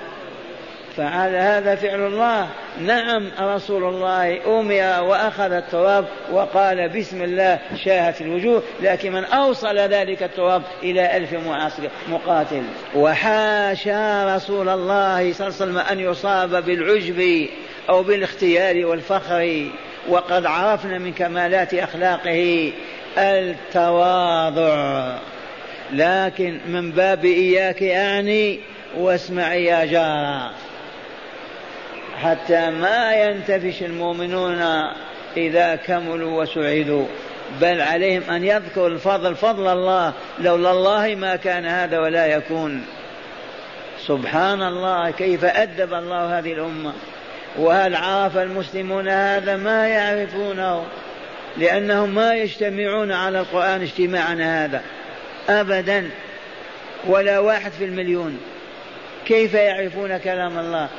فعل 0.98 1.36
هذا 1.36 1.76
فعل 1.76 2.00
الله. 2.00 2.48
نعم 2.80 3.32
رسول 3.40 3.84
الله 3.84 4.60
أمر 4.60 5.04
وأخذ 5.10 5.52
التراب 5.52 6.06
وقال 6.32 6.90
بسم 6.90 7.24
الله 7.24 7.60
شاهت 7.86 8.22
الوجوه 8.22 8.64
لكن 8.82 9.12
من 9.12 9.24
أوصل 9.24 9.78
ذلك 9.78 10.24
التراب 10.24 10.62
إلى 10.84 11.18
ألف 11.18 11.34
مقاتل. 12.10 12.64
وحاشا 12.96 14.36
رسول 14.36 14.70
الله 14.70 15.34
صلى 15.34 15.48
الله 15.48 15.62
عليه 15.62 15.66
وسلم 15.66 15.78
أن 15.78 16.00
يصاب 16.00 16.66
بالعجب. 16.66 17.50
أو 17.90 18.04
بالاختيار 18.04 18.86
والفخر 18.86 19.68
وقد 20.10 20.46
عرفنا 20.46 20.98
من 20.98 21.14
كمالات 21.14 21.74
أخلاقه 21.74 22.72
التواضع. 23.18 25.18
لكن 25.94 26.60
من 26.68 26.92
باب 26.92 27.26
إياك 27.26 27.84
أعني 27.84 28.60
واسمعي 28.98 29.66
يا 29.66 29.86
جارة. 29.86 30.52
حتى 32.22 32.70
ما 32.70 33.14
ينتفش 33.14 33.84
المؤمنون 33.84 34.62
إذا 35.38 35.76
كملوا 35.76 36.42
وسعدوا 36.42 37.06
بل 37.62 37.82
عليهم 37.82 38.24
أن 38.30 38.44
يذكروا 38.44 38.88
الفضل 38.88 39.36
فضل 39.36 39.68
الله 39.68 40.14
لولا 40.40 40.72
الله 40.72 41.16
ما 41.16 41.36
كان 41.36 41.66
هذا 41.66 42.00
ولا 42.00 42.26
يكون. 42.26 42.86
سبحان 44.08 44.62
الله 44.62 45.12
كيف 45.12 45.46
أدب 45.46 45.94
الله 45.94 46.40
هذه 46.40 46.54
الأمة. 46.54 46.94
وهل 47.58 47.96
عرف 47.96 48.38
المسلمون 48.38 49.08
هذا 49.08 49.56
ما 49.56 49.88
يعرفونه؟ 49.88 50.86
لأنهم 51.58 52.16
ما 52.16 52.36
يجتمعون 52.36 53.12
على 53.12 53.40
القرآن 53.40 53.82
اجتماعنا 53.82 54.66
هذا 54.66 54.82
أبدا 55.50 56.10
ولا 57.08 57.40
واحد 57.40 57.72
في 57.72 57.86
المليون. 57.86 58.40
كيف 59.26 59.54
يعرفون 59.54 60.18
كلام 60.18 60.60
الله؟ 60.60 60.90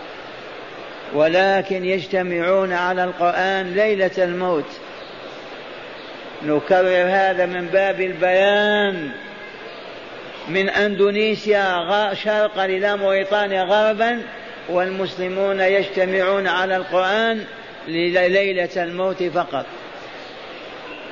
ولكن 1.15 1.85
يجتمعون 1.85 2.73
على 2.73 3.05
القرآن 3.05 3.73
ليلة 3.75 4.11
الموت. 4.19 4.71
نكرر 6.43 7.05
هذا 7.09 7.47
من 7.47 7.67
باب 7.67 8.01
البيان. 8.01 9.11
من 10.49 10.69
أندونيسيا 10.69 12.15
شرقا 12.15 12.65
إلى 12.65 12.97
موريطانيا 12.97 13.63
غربا 13.63 14.23
والمسلمون 14.69 15.61
يجتمعون 15.61 16.47
على 16.47 16.77
القرآن 16.77 17.45
ليلة 17.89 18.69
الموت 18.77 19.23
فقط. 19.23 19.67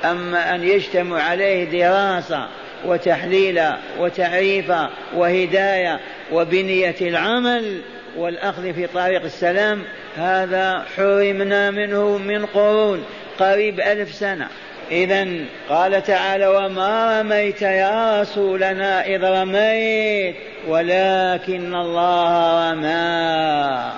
أما 0.05 0.55
أن 0.55 0.63
يجتمع 0.63 1.23
عليه 1.23 1.63
دراسة 1.63 2.47
وتحليل 2.85 3.61
وتعريف 3.99 4.71
وهداية 5.13 5.99
وبنية 6.31 6.95
العمل 7.01 7.81
والأخذ 8.17 8.73
في 8.73 8.87
طريق 8.87 9.23
السلام 9.23 9.83
هذا 10.17 10.85
حرمنا 10.97 11.71
منه 11.71 12.17
من 12.17 12.45
قرون 12.45 13.05
قريب 13.39 13.79
ألف 13.79 14.13
سنة. 14.13 14.47
إذا 14.91 15.27
قال 15.69 16.03
تعالى 16.03 16.47
وما 16.47 17.21
رميت 17.21 17.61
يا 17.61 18.21
رسولنا 18.21 19.05
إذ 19.05 19.23
رميت 19.23 20.35
ولكن 20.67 21.75
الله 21.75 22.71
رمى 22.71 23.91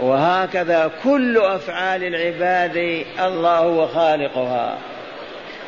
وهكذا 0.00 0.90
كل 1.04 1.38
أفعال 1.38 2.04
العباد 2.04 3.04
الله 3.20 3.58
هو 3.58 3.86
خالقها 3.86 4.78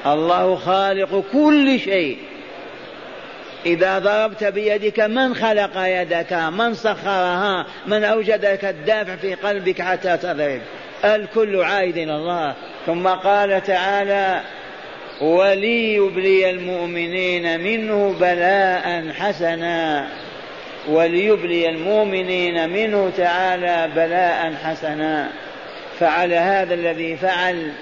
الله 0.06 0.56
خالق 0.56 1.24
كل 1.32 1.80
شيء. 1.80 2.18
إذا 3.66 3.98
ضربت 3.98 4.44
بيدك 4.44 5.00
من 5.00 5.34
خلق 5.34 5.70
يدك؟ 5.76 6.32
من 6.32 6.74
سخرها؟ 6.74 7.66
من 7.86 8.04
أوجدك 8.04 8.64
الدافع 8.64 9.16
في 9.16 9.34
قلبك 9.34 9.82
حتى 9.82 10.16
تضرب؟ 10.16 10.60
الكل 11.04 11.62
عائد 11.62 11.96
إلى 11.96 12.16
الله. 12.16 12.54
ثم 12.86 13.08
قال 13.08 13.62
تعالى 13.62 14.40
وليبلي 15.20 16.50
المؤمنين 16.50 17.60
منه 17.60 18.14
بلاء 18.20 19.12
حسنا. 19.12 20.08
وليبلي 20.88 21.68
المؤمنين 21.68 22.70
منه 22.70 23.12
تعالى 23.16 23.90
بلاء 23.96 24.54
حسنا. 24.64 25.28
فعل 25.98 26.32
هذا 26.32 26.74
الذي 26.74 27.16
فعل 27.16 27.72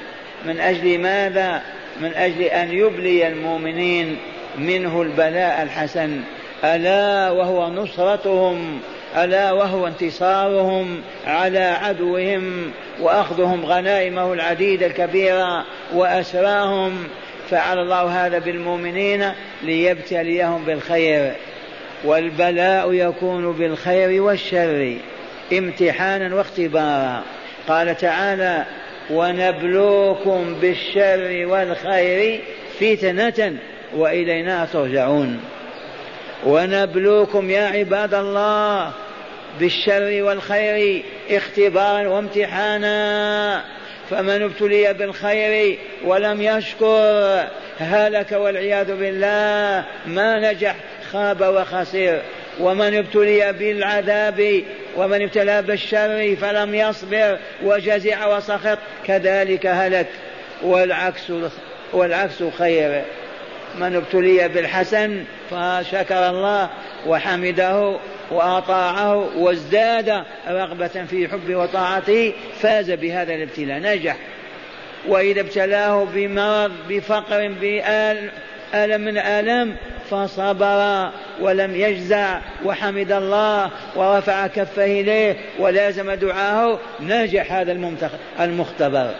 من 0.47 0.61
أجل 0.61 0.99
ماذا؟ 0.99 1.63
من 2.01 2.15
أجل 2.15 2.43
أن 2.43 2.73
يبلي 2.73 3.29
المؤمنين 3.29 4.19
منه 4.59 5.03
البلاء 5.03 5.63
الحسن. 5.63 6.21
ألا 6.65 7.31
وهو 7.31 7.71
نصرتهم 7.71 8.81
ألا 9.17 9.53
وهو 9.53 9.87
انتصارهم 9.87 11.01
على 11.27 11.59
عدوهم 11.59 12.73
وأخذهم 13.01 13.65
غنائمه 13.65 14.33
العديدة 14.33 14.87
الكبيرة 14.87 15.65
وأسراهم 15.95 17.05
فعل 17.51 17.79
الله 17.79 18.27
هذا 18.27 18.39
بالمؤمنين 18.39 19.33
ليبتليهم 19.63 20.65
بالخير 20.65 21.33
والبلاء 22.05 22.93
يكون 22.93 23.53
بالخير 23.53 24.23
والشر 24.23 24.97
امتحانا 25.53 26.35
واختبارا. 26.35 27.23
قال 27.69 27.97
تعالى 27.97 28.65
ونبلوكم 29.11 30.55
بالشر 30.61 31.47
والخير 31.47 32.41
فتنة 32.81 33.57
وإلينا 33.97 34.69
ترجعون. 34.73 35.41
ونبلوكم 36.47 37.51
يا 37.51 37.67
عباد 37.67 38.15
الله 38.15 38.93
بالشر 39.61 40.23
والخير 40.23 41.03
اختبارا 41.31 42.09
وامتحانا. 42.09 43.65
فمن 44.11 44.43
ابتلي 44.43 44.95
بالخير 44.95 45.79
ولم 46.05 46.43
يشكر 46.43 47.47
هلك 47.79 48.33
والعياذ 48.33 48.97
بالله 48.97 49.85
ما 50.07 50.53
نجح 50.53 50.75
خاب 51.13 51.41
وخسر. 51.41 52.19
ومن 52.61 52.95
ابتلي 52.95 53.53
بالعذاب 53.53 54.63
ومن 54.97 55.23
ابتلى 55.23 55.63
بالشر 55.63 56.37
فلم 56.41 56.75
يصبر 56.75 57.39
وجزع 57.63 58.37
وسخط 58.37 58.79
كذلك 59.07 59.67
هلك. 59.67 60.07
والعكس 60.63 61.33
والعكس 61.93 62.43
خير. 62.59 63.03
من 63.79 63.97
ابتلي 63.97 64.49
بالحسن 64.49 65.25
فشكر 65.51 66.29
الله 66.31 66.71
وحمده 67.07 67.97
وأطاعه 68.31 69.39
وازداد 69.39 70.25
رغبة 70.49 70.89
في 70.89 71.29
حبه 71.29 71.57
وطاعته 71.57 72.33
فاز 72.61 72.91
بهذا 72.91 73.35
الابتلاء 73.35 73.79
نجح. 73.79 74.17
وإذا 75.09 75.41
ابتلاه 75.41 76.07
بمرض 76.15 76.73
بفقر 76.89 77.49
بألم 77.61 79.01
من 79.01 79.19
آلام 79.19 79.77
فصبر 80.11 81.11
ولم 81.41 81.75
يجزع 81.75 82.39
وحمد 82.65 83.13
الله 83.13 83.71
ورفع 83.97 84.47
كفه 84.47 84.85
إليه 84.85 85.37
ولازم 85.59 86.13
دعاه 86.13 86.79
نجح 87.01 87.53
هذا 87.53 87.73
المختبر. 88.41 89.15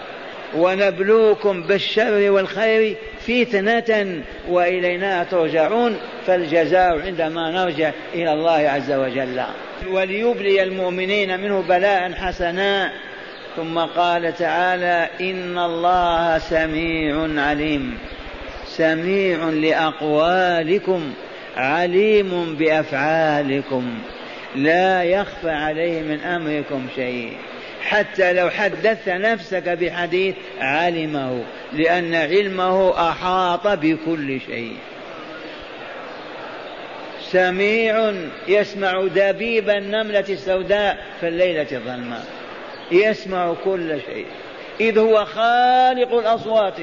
ونبلوكم 0.57 1.63
بالشر 1.63 2.31
والخير 2.31 2.97
فتنة 3.21 4.23
وإلينا 4.49 5.25
ترجعون 5.25 5.97
فالجزاء 6.27 7.01
عندما 7.01 7.51
نرجع 7.51 7.91
إلى 8.15 8.33
الله 8.33 8.71
عز 8.71 8.93
وجل. 8.93 9.43
وليبلي 9.91 10.63
المؤمنين 10.63 11.41
منه 11.41 11.61
بلاء 11.61 12.13
حسنا. 12.13 12.93
ثم 13.57 13.79
قال 13.79 14.37
تعالى 14.37 15.09
إن 15.21 15.59
الله 15.59 16.39
سميع 16.39 17.43
عليم. 17.43 17.99
سميع 18.67 19.45
لأقوالكم 19.45 21.13
عليم 21.57 22.55
بأفعالكم. 22.55 23.99
لا 24.57 25.03
يخفى 25.03 25.51
عليه 25.51 26.03
من 26.03 26.21
أمركم 26.21 26.87
شيء. 26.97 27.33
حتى 27.83 28.33
لو 28.33 28.51
حدثت 28.51 29.09
نفسك 29.09 29.69
بحديث 29.69 30.35
علمه 30.61 31.45
لأن 31.73 32.15
علمه 32.15 33.09
أحاط 33.11 33.67
بكل 33.67 34.41
شيء. 34.41 34.77
سميع 37.21 38.13
يسمع 38.49 39.07
دبيب 39.15 39.71
النملة 39.71 40.25
السوداء 40.29 40.99
في 41.21 41.29
الليلة 41.29 41.67
الظلماء. 41.73 42.25
يسمع 42.93 43.55
كل 43.65 44.01
شيء. 44.07 44.27
إذ 44.81 44.99
هو 44.99 45.25
خالق 45.25 46.15
الأصوات. 46.15 46.81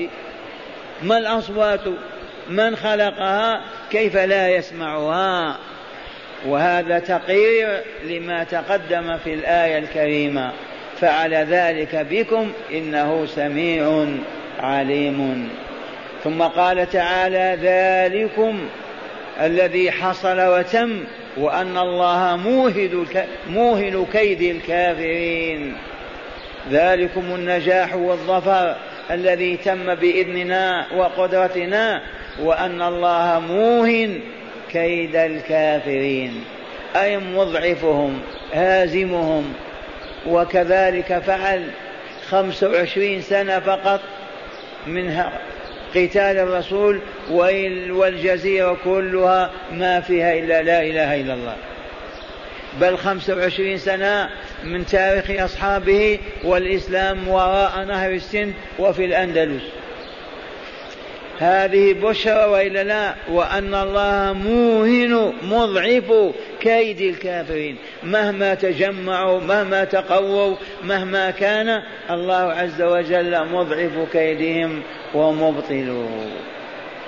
ما 1.03 1.17
الأصوات؟ 1.17 1.81
من 2.49 2.75
خلقها؟ 2.75 3.61
كيف 3.91 4.17
لا 4.17 4.49
يسمعها؟ 4.49 5.57
وهذا 6.45 6.99
تقرير 6.99 7.81
لما 8.03 8.43
تقدم 8.43 9.17
في 9.17 9.33
الآية 9.33 9.77
الكريمة. 9.77 10.51
فعل 10.99 11.33
ذلك 11.33 11.95
بكم 11.95 12.51
إنه 12.73 13.25
سميع 13.25 14.05
عليم. 14.59 15.49
ثم 16.23 16.41
قال 16.41 16.89
تعالى 16.89 17.57
ذلكم 17.61 18.59
الذي 19.41 19.91
حصل 19.91 20.39
وتم 20.39 21.03
وأن 21.37 21.77
الله 21.77 22.35
موهن 23.49 24.05
كيد 24.13 24.41
الكافرين. 24.41 25.75
ذلكم 26.71 27.21
النجاح 27.35 27.95
والظفر 27.95 28.75
الذي 29.11 29.57
تم 29.57 29.95
بإذننا 29.95 30.85
وقدرتنا 30.97 32.01
وأن 32.41 32.81
الله 32.81 33.39
موهن 33.39 34.19
كيد 34.71 35.15
الكافرين. 35.15 36.43
أي 36.95 37.17
مضعفهم 37.17 38.19
هازمهم 38.53 39.53
وكذلك 40.27 41.19
فعل 41.19 41.63
خمس 42.29 42.63
وعشرين 42.63 43.21
سنة 43.21 43.59
فقط 43.59 44.01
من 44.87 45.23
قتال 45.89 46.37
الرسول 46.37 47.01
والجزيرة 47.91 48.77
كلها 48.83 49.51
ما 49.71 50.01
فيها 50.01 50.33
إلا 50.33 50.61
لا 50.61 50.81
إله 50.81 51.21
إلا 51.21 51.33
الله. 51.33 51.55
بل 52.81 52.97
خمس 52.97 53.29
وعشرين 53.29 53.77
سنة 53.77 54.29
من 54.63 54.85
تاريخ 54.85 55.43
أصحابه 55.43 56.19
والإسلام 56.43 57.27
وراء 57.27 57.83
نهر 57.83 58.11
السند 58.11 58.53
وفي 58.79 59.05
الأندلس. 59.05 59.63
هذه 61.39 61.93
بشرى 61.93 62.45
وإلا 62.45 62.83
لا؟ 62.83 63.15
وأن 63.29 63.75
الله 63.75 64.33
موهن 64.33 65.33
مضعف 65.43 66.33
كيد 66.59 67.01
الكافرين. 67.01 67.75
مهما 68.03 68.53
تجمعوا 68.53 69.41
مهما 69.41 69.83
تقووا 69.83 70.55
مهما 70.83 71.31
كان 71.31 71.81
الله 72.09 72.35
عز 72.35 72.81
وجل 72.81 73.45
مضعف 73.45 73.91
كيدهم 74.11 74.81
ومبطلوه. 75.13 76.27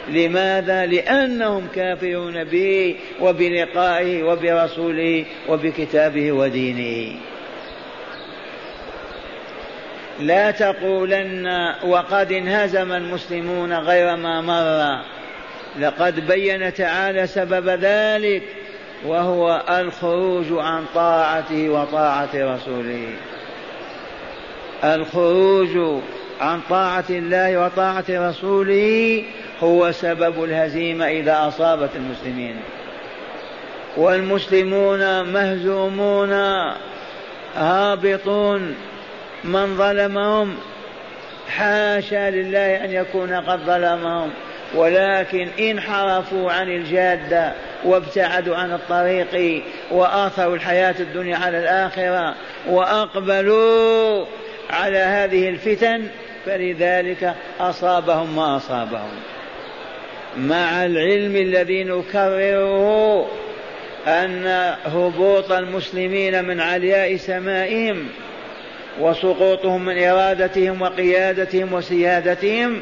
لماذا؟ 0.10 0.86
لأنهم 0.86 1.68
كافرون 1.76 2.44
به 2.44 2.96
وبلقائه 3.22 4.24
وبرسوله 4.24 5.26
وبكتابه 5.50 6.32
ودينه. 6.32 7.16
لا 10.20 10.52
تقولن 10.52 11.74
وقد 11.84 12.32
انهزم 12.32 12.92
المسلمون 12.92 13.74
غير 13.74 14.16
ما 14.16 14.42
مر. 14.42 15.02
لقد 15.80 16.28
بين 16.28 16.74
تعالى 16.74 17.28
سبب 17.28 17.70
ذلك 17.70 18.44
وهو 19.06 19.64
الخروج 19.70 20.46
عن 20.52 20.86
طاعته 20.96 21.70
وطاعة 21.70 22.30
رسوله. 22.36 23.08
الخروج 24.84 26.02
عن 26.42 26.62
طاعة 26.70 27.06
الله 27.10 27.66
وطاعة 27.66 28.06
رسوله 28.10 29.24
هو 29.64 29.92
سبب 29.92 30.44
الهزيمة 30.44 31.08
إذا 31.08 31.48
أصابت 31.48 31.90
المسلمين. 31.96 32.56
والمسلمون 33.98 35.22
مهزومون 35.34 36.32
هابطون 37.56 38.76
من 39.48 39.78
ظلمهم 39.78 40.58
حاشا 41.50 42.30
لله 42.30 42.86
أن 42.86 42.92
يكون 42.92 43.34
قد 43.34 43.60
ظلمهم. 43.60 44.32
ولكن 44.76 45.48
انحرفوا 45.60 46.52
عن 46.52 46.70
الجاده 46.70 47.54
وابتعدوا 47.86 48.56
عن 48.56 48.74
الطريق 48.74 49.64
وآثروا 49.92 50.56
الحياة 50.56 50.96
الدنيا 51.00 51.38
على 51.38 51.60
الآخرة 51.60 52.36
وأقبلوا 52.70 54.26
على 54.70 54.98
هذه 54.98 55.50
الفتن 55.50 56.08
فلذلك 56.46 57.34
أصابهم 57.60 58.36
ما 58.36 58.58
أصابهم. 58.58 59.12
مع 60.38 60.86
العلم 60.86 61.36
الذي 61.36 61.84
نكرره 61.84 63.28
أن 64.08 64.76
هبوط 64.86 65.52
المسلمين 65.52 66.46
من 66.46 66.60
علياء 66.62 67.18
سمائهم 67.18 68.10
وسقوطهم 69.00 69.86
من 69.86 70.04
إرادتهم 70.04 70.82
وقيادتهم 70.82 71.74
وسيادتهم 71.74 72.82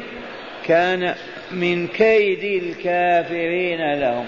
كان 0.66 1.14
من 1.50 1.88
كيد 1.88 2.62
الكافرين 2.62 4.00
لهم. 4.00 4.26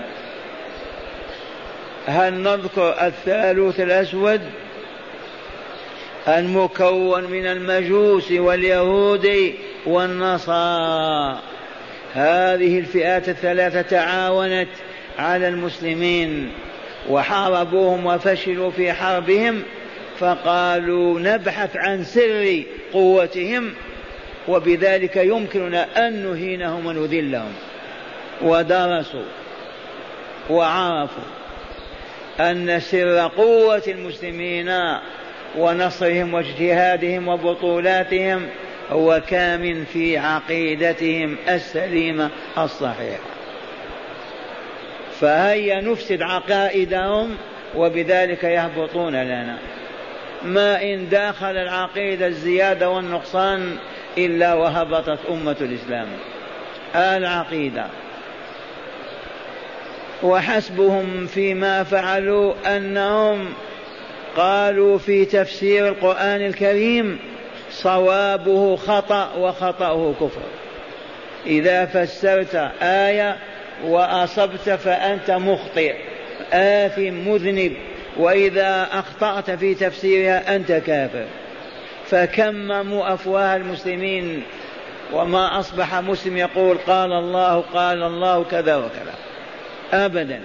هل 2.07 2.35
نذكر 2.35 3.07
الثالوث 3.07 3.81
الأسود؟ 3.81 4.41
المكون 6.29 7.25
من 7.25 7.47
المجوس 7.47 8.33
واليهود 8.33 9.55
والنصارى. 9.87 11.39
هذه 12.15 12.79
الفئات 12.79 13.29
الثلاثة 13.29 13.83
تعاونت 13.83 14.69
على 15.19 15.49
المسلمين 15.49 16.53
وحاربوهم 17.09 18.07
وفشلوا 18.07 18.71
في 18.71 18.93
حربهم 18.93 19.63
فقالوا 20.21 21.21
نبحث 21.21 21.77
عن 21.77 22.05
سر 22.05 22.63
قوتهم 22.93 23.75
وبذلك 24.49 25.17
يمكننا 25.17 26.09
أن 26.09 26.27
نهينهم 26.27 26.87
ونذلهم. 26.87 27.53
ودرسوا 28.43 29.25
وعرفوا 30.51 31.23
أن 32.41 32.81
سر 32.81 33.31
قوة 33.37 33.83
المسلمين 33.89 34.75
ونصرهم 35.59 36.35
واجتهادهم 36.35 37.29
وبطولاتهم 37.29 38.47
هو 38.91 39.23
كامن 39.29 39.85
في 39.85 40.19
عقيدتهم 40.19 41.37
السليمة 41.49 42.31
الصحيحة. 42.59 43.23
فهيا 45.21 45.81
نفسد 45.81 46.23
عقائدهم 46.23 47.37
وبذلك 47.77 48.45
يهبطون 48.45 49.15
لنا. 49.15 49.59
ما 50.45 50.83
إن 50.83 51.09
داخل 51.09 51.57
العقيدة 51.57 52.27
الزيادة 52.27 52.91
والنقصان 52.91 53.77
إلا 54.19 54.55
وهبطت 54.55 55.19
أمة 55.31 55.57
الإسلام. 55.61 56.07
العقيدة. 56.95 57.87
وحسبهم 60.23 61.27
فيما 61.27 61.85
فعلوا 61.85 62.77
أنهم 62.77 63.55
وقالوا 64.37 64.99
في 64.99 65.25
تفسير 65.25 65.89
القرآن 65.89 66.47
الكريم 66.47 67.19
صوابه 67.71 68.77
خطأ 68.77 69.35
وخطأه 69.35 70.15
كفر. 70.21 70.41
إذا 71.47 71.87
فسرت 71.87 72.71
آية 72.83 73.37
وأصبت 73.85 74.71
فأنت 74.71 75.31
مخطئ 75.31 75.95
آثم 76.53 77.29
مذنب. 77.29 77.77
وإذا 78.19 78.89
أخطأت 78.93 79.51
في 79.51 79.75
تفسيرها 79.75 80.57
أنت 80.57 80.73
كافر. 80.73 81.25
فكمموا 82.07 83.15
أفواه 83.15 83.57
المسلمين 83.57 84.43
وما 85.13 85.59
أصبح 85.59 85.95
مسلم 85.95 86.37
يقول 86.37 86.79
قال 86.79 87.13
الله 87.13 87.61
قال 87.61 88.03
الله 88.03 88.45
كذا 88.45 88.77
وكذا. 88.77 89.15
أبدا. 89.93 90.41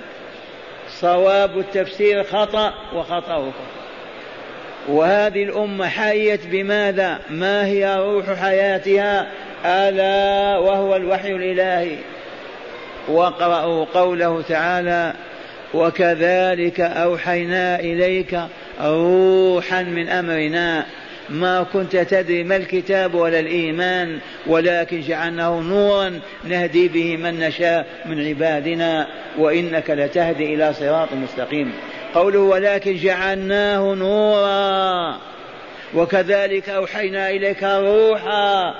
صواب 0.89 1.59
التفسير 1.59 2.23
خطأ 2.23 2.73
وخطأه 2.93 3.51
خطأ 3.51 3.83
وهذه 4.87 5.43
الأمة 5.43 5.87
حيت 5.87 6.47
بماذا؟ 6.47 7.19
ما 7.29 7.65
هي 7.65 7.95
روح 7.95 8.33
حياتها؟ 8.39 9.27
ألا 9.65 10.57
وهو 10.57 10.95
الوحي 10.95 11.31
الإلهي. 11.31 11.97
واقرأوا 13.07 13.85
قوله 13.93 14.41
تعالى 14.41 15.13
وكذلك 15.73 16.81
أوحينا 16.81 17.79
إليك 17.79 18.39
روحا 18.81 19.83
من 19.83 20.09
أمرنا. 20.09 20.85
ما 21.29 21.63
كنت 21.63 21.95
تدري 21.95 22.43
ما 22.43 22.55
الكتاب 22.55 23.15
ولا 23.15 23.39
الإيمان 23.39 24.19
ولكن 24.47 25.01
جعلناه 25.01 25.59
نورا 25.59 26.19
نهدي 26.43 26.87
به 26.87 27.17
من 27.17 27.39
نشاء 27.39 27.85
من 28.05 28.27
عبادنا 28.27 29.07
وإنك 29.37 29.89
لتهدي 29.89 30.53
إلى 30.53 30.73
صراط 30.73 31.09
مستقيم. 31.13 31.73
قوله 32.15 32.39
ولكن 32.39 32.95
جعلناه 32.95 33.93
نورا. 33.93 35.17
وكذلك 35.95 36.69
أوحينا 36.69 37.29
إليك 37.29 37.63
روحا. 37.63 38.73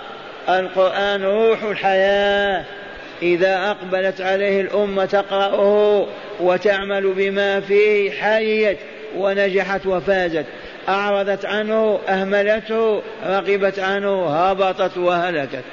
القرآن 0.49 1.23
روح 1.23 1.63
الحياة. 1.63 2.63
إذا 3.24 3.72
أقبلت 3.72 4.22
عليه 4.22 4.62
الأمة 4.62 5.06
تقرأه 5.06 6.08
وتعمل 6.40 7.14
بما 7.14 7.60
فيه 7.60 8.12
حيت 8.12 8.78
ونجحت 9.18 9.86
وفازت. 9.86 10.46
أعرضت 10.90 11.46
عنه 11.46 12.00
أهملته 12.10 13.02
رغبت 13.26 13.80
عنه 13.80 14.28
هبطت 14.28 14.98
وهلكت. 14.98 15.64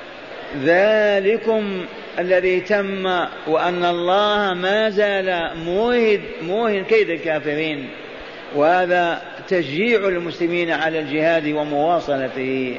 ذلكم 0.64 1.84
الذي 2.18 2.60
تم 2.60 3.06
وأن 3.46 3.84
الله 3.84 4.54
ما 4.54 4.90
زال 4.90 5.50
موهد 5.64 6.20
موهن 6.42 6.84
كيد 6.84 7.10
الكافرين. 7.10 7.90
وهذا 8.54 9.22
تشجيع 9.48 10.08
المسلمين 10.08 10.70
على 10.70 10.98
الجهاد 10.98 11.48
ومواصلته. 11.48 12.76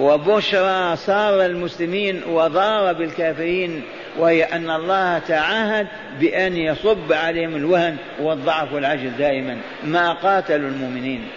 وبشرى 0.00 0.96
صار 0.96 1.46
المسلمين 1.46 2.22
وضار 2.24 2.92
بالكافرين 2.92 3.82
وهي 4.18 4.44
أن 4.44 4.70
الله 4.70 5.18
تعهد 5.18 5.86
بأن 6.20 6.56
يصب 6.56 7.12
عليهم 7.12 7.56
الوهن 7.56 7.96
والضعف 8.20 8.72
والعجز 8.72 9.10
دائما 9.18 9.58
ما 9.84 10.12
قاتلوا 10.12 10.68
المؤمنين. 10.68 11.28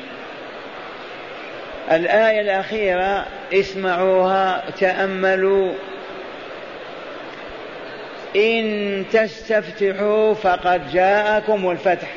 الآية 1.92 2.42
الأخيرة 2.42 3.26
اسمعوها 3.54 4.64
تأملوا. 4.80 5.74
إن 8.36 9.06
تستفتحوا 9.12 10.34
فقد 10.34 10.92
جاءكم 10.92 11.72
الفتح 11.72 12.08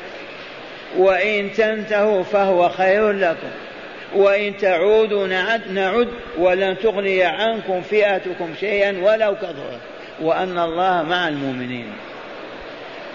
وإن 0.97 1.51
تنتهوا 1.53 2.23
فهو 2.23 2.69
خير 2.69 3.11
لكم. 3.11 3.66
وإن 4.15 4.57
تعودوا 4.57 5.27
نعد 5.27 5.71
نعد 5.71 6.07
ولن 6.37 6.77
تغني 6.77 7.23
عنكم 7.23 7.81
فئتكم 7.81 8.53
شيئا 8.59 9.01
ولو 9.03 9.35
كثرت 9.35 9.79
وأن 10.21 10.59
الله 10.59 11.03
مع 11.03 11.27
المؤمنين. 11.27 11.93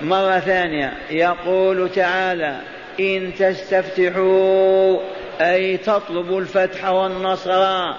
مرة 0.02 0.38
ثانية. 0.38 0.92
يقول 1.10 1.88
تعالى 1.88 2.56
إن 3.00 3.32
تستفتحوا 3.38 4.98
أي 5.40 5.76
تطلبوا 5.76 6.40
الفتح 6.40 6.88
والنصر 6.88 7.92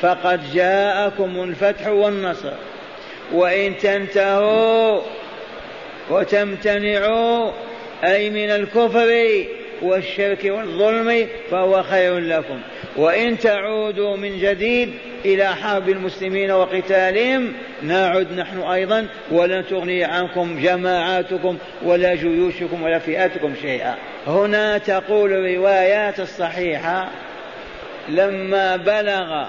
فقد 0.00 0.52
جاءكم 0.52 1.42
الفتح 1.42 1.86
والنصر. 1.86 2.52
وإن 3.32 3.76
تنتهوا 3.78 5.00
وتمتنعوا 6.10 7.50
أي 8.04 8.30
من 8.30 8.50
الكفر 8.50 9.08
والشرك 9.82 10.44
والظلم 10.44 11.28
فهو 11.50 11.82
خير 11.82 12.18
لكم. 12.18 12.60
وإن 12.96 13.38
تعودوا 13.38 14.16
من 14.16 14.38
جديد 14.38 14.94
إلى 15.24 15.46
حرب 15.46 15.88
المسلمين 15.88 16.50
وقتالهم 16.50 17.52
نعد 17.82 18.32
نحن 18.32 18.60
أيضا 18.60 19.06
ولن 19.30 19.66
تغني 19.66 20.04
عنكم 20.04 20.60
جماعاتكم 20.62 21.58
ولا 21.82 22.14
جيوشكم 22.14 22.82
ولا 22.82 22.98
فئاتكم 22.98 23.54
شيئا. 23.62 23.94
هنا 24.26 24.78
تقول 24.78 25.32
الروايات 25.32 26.20
الصحيحة 26.20 27.08
لما 28.08 28.76
بلغ 28.76 29.46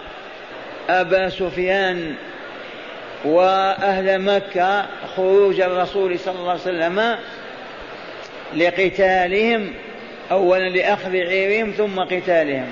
أبا 0.90 1.30
سفيان 1.30 2.16
وأهل 3.26 4.22
مكة 4.22 4.86
خروج 5.16 5.62
الرسول 5.62 6.20
صلى 6.20 6.36
الله 6.36 6.52
عليه 6.52 6.62
وسلم 6.62 7.18
لقتالهم 8.56 9.74
أولا 10.32 10.70
لأخذ 10.70 11.16
عيرهم 11.16 11.72
ثم 11.72 12.00
قتالهم. 12.00 12.72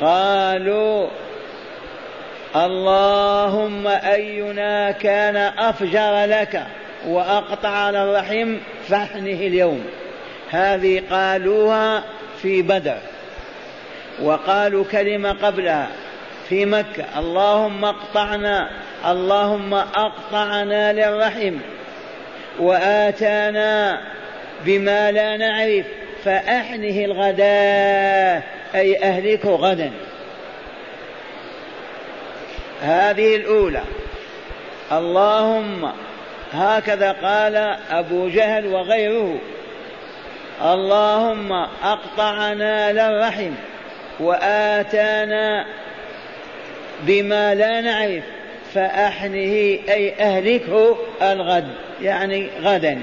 قالوا 0.00 1.08
اللهم 2.56 3.86
أينا 3.86 4.90
كان 4.90 5.36
أفجر 5.36 6.24
لك 6.24 6.62
وأقطع 7.06 7.68
على 7.68 8.04
الرحم 8.04 8.56
فاحنه 8.88 9.30
اليوم. 9.30 9.86
هذه 10.50 11.02
قالوها 11.10 12.04
في 12.42 12.62
بدر. 12.62 12.98
وقالوا 14.22 14.84
كلمة 14.84 15.32
قبلها 15.32 15.88
في 16.48 16.64
مكة. 16.64 17.04
اللهم 17.18 17.84
اقطعنا 17.84 18.70
اللهم 19.06 19.74
أقطعنا 19.74 20.92
للرحم 20.92 21.54
وآتانا 22.58 24.00
بما 24.64 25.12
لا 25.12 25.36
نعرف. 25.36 25.86
فأحنه 26.24 27.04
الغداء 27.04 28.42
أي 28.74 29.02
أهلكه 29.02 29.50
غدا. 29.50 29.90
هذه 32.82 33.36
الأولى. 33.36 33.82
اللهم 34.92 35.92
هكذا 36.52 37.12
قال 37.12 37.56
أبو 37.90 38.28
جهل 38.28 38.66
وغيره. 38.66 39.38
اللهم 40.62 41.52
أقطعنا 41.82 42.92
للرحم 42.92 43.52
وآتانا 44.20 45.66
بما 47.00 47.54
لا 47.54 47.80
نعرف 47.80 48.24
فأحنه 48.74 49.78
أي 49.88 50.14
أهلكه 50.20 50.96
الغد 51.22 51.68
يعني 52.02 52.48
غدا. 52.62 52.98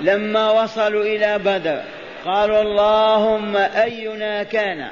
لما 0.00 0.50
وصلوا 0.50 1.02
إلى 1.02 1.38
بدر 1.38 1.80
قالوا 2.24 2.62
اللهم 2.62 3.56
أينا 3.56 4.42
كان 4.42 4.88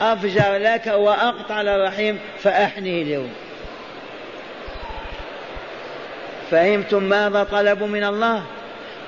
أفجر 0.00 0.56
لك 0.56 0.86
وأقطع 0.86 1.60
الرحيم 1.60 2.18
فأحنه 2.38 2.90
اليوم. 2.90 3.32
فهمتم 6.50 7.02
ماذا 7.02 7.44
طلبوا 7.44 7.86
من 7.86 8.04
الله؟ 8.04 8.42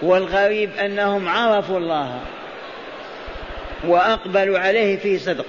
والغريب 0.03 0.71
أنهم 0.77 1.29
عرفوا 1.29 1.79
الله 1.79 2.19
وأقبلوا 3.85 4.59
عليه 4.59 4.99
في 4.99 5.19
صدق. 5.19 5.47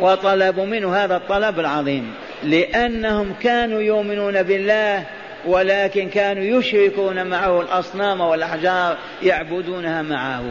وطلبوا 0.00 0.66
منه 0.66 0.96
هذا 0.96 1.16
الطلب 1.16 1.60
العظيم 1.60 2.14
لأنهم 2.42 3.34
كانوا 3.42 3.80
يؤمنون 3.80 4.42
بالله 4.42 5.04
ولكن 5.46 6.08
كانوا 6.08 6.58
يشركون 6.58 7.26
معه 7.26 7.60
الأصنام 7.60 8.20
والأحجار 8.20 8.96
يعبدونها 9.22 10.02
معه. 10.02 10.44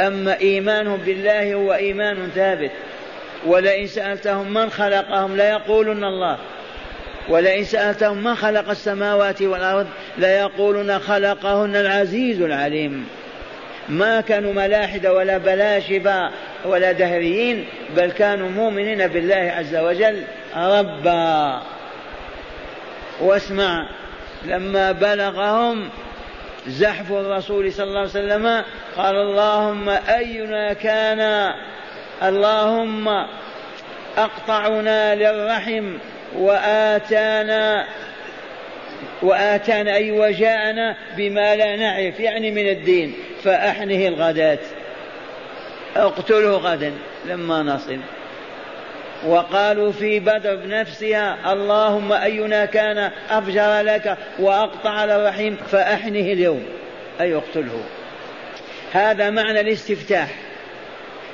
أما 0.00 0.40
إيمانهم 0.40 0.96
بالله 0.96 1.54
هو 1.54 1.74
إيمان 1.74 2.28
ثابت. 2.34 2.70
ولئن 3.46 3.86
سألتهم 3.86 4.54
من 4.54 4.70
خلقهم 4.70 5.36
ليقولن 5.36 6.04
الله. 6.04 6.38
ولئن 7.28 7.64
سألتهم 7.64 8.24
من 8.24 8.34
خلق 8.34 8.70
السماوات 8.70 9.42
والأرض 9.42 9.86
ليقولن 10.18 10.98
خلقهن 10.98 11.76
العزيز 11.76 12.40
العليم. 12.40 13.06
ما 13.88 14.20
كانوا 14.20 14.52
ملاحدة 14.52 15.12
ولا 15.12 15.38
بلاشبة 15.38 16.30
ولا 16.64 16.92
دهريين 16.92 17.64
بل 17.96 18.10
كانوا 18.10 18.48
مؤمنين 18.48 19.06
بالله 19.06 19.52
عز 19.56 19.76
وجل. 19.76 20.22
ربا. 20.56 21.62
واسمع 23.20 23.88
لما 24.44 24.92
بلغهم 24.92 25.88
زحف 26.66 27.12
الرسول 27.12 27.72
صلى 27.72 27.84
الله 27.84 28.00
عليه 28.00 28.10
وسلم 28.10 28.64
قال 28.96 29.16
اللهم 29.16 29.88
أينا 29.88 30.72
كان 30.72 31.52
اللهم 32.22 33.08
أقطعنا 34.18 35.14
للرحم 35.14 35.98
وآتانا 36.36 37.86
وآتانا 39.22 39.94
أي 39.94 40.10
وجاءنا 40.10 40.96
بما 41.16 41.56
لا 41.56 41.76
نعرف 41.76 42.20
يعني 42.20 42.50
من 42.50 42.68
الدين 42.68 43.14
فأحنه 43.44 44.08
الغداة. 44.08 44.58
اقتله 45.96 46.56
غدا 46.56 46.92
لما 47.26 47.62
نصل. 47.62 47.98
وقالوا 49.26 49.92
في 49.92 50.20
بدر 50.20 50.56
بنفسها 50.56 51.52
اللهم 51.52 52.12
أينا 52.12 52.64
كان 52.64 53.10
أفجر 53.30 53.80
لك 53.80 54.16
وأقطع 54.38 55.04
الرحيم 55.04 55.56
فأحنه 55.70 56.20
اليوم. 56.20 56.66
أي 57.20 57.34
اقتله. 57.34 57.82
هذا 58.92 59.30
معنى 59.30 59.60
الاستفتاح. 59.60 60.28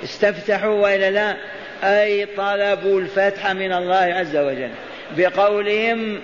استفتحوا 0.05 0.83
وإلا 0.83 1.11
لا؟ 1.11 1.37
أي 1.85 2.27
طلبوا 2.27 3.01
الفتح 3.01 3.51
من 3.51 3.73
الله 3.73 3.97
عز 3.97 4.37
وجل. 4.37 4.71
بقولهم 5.16 6.21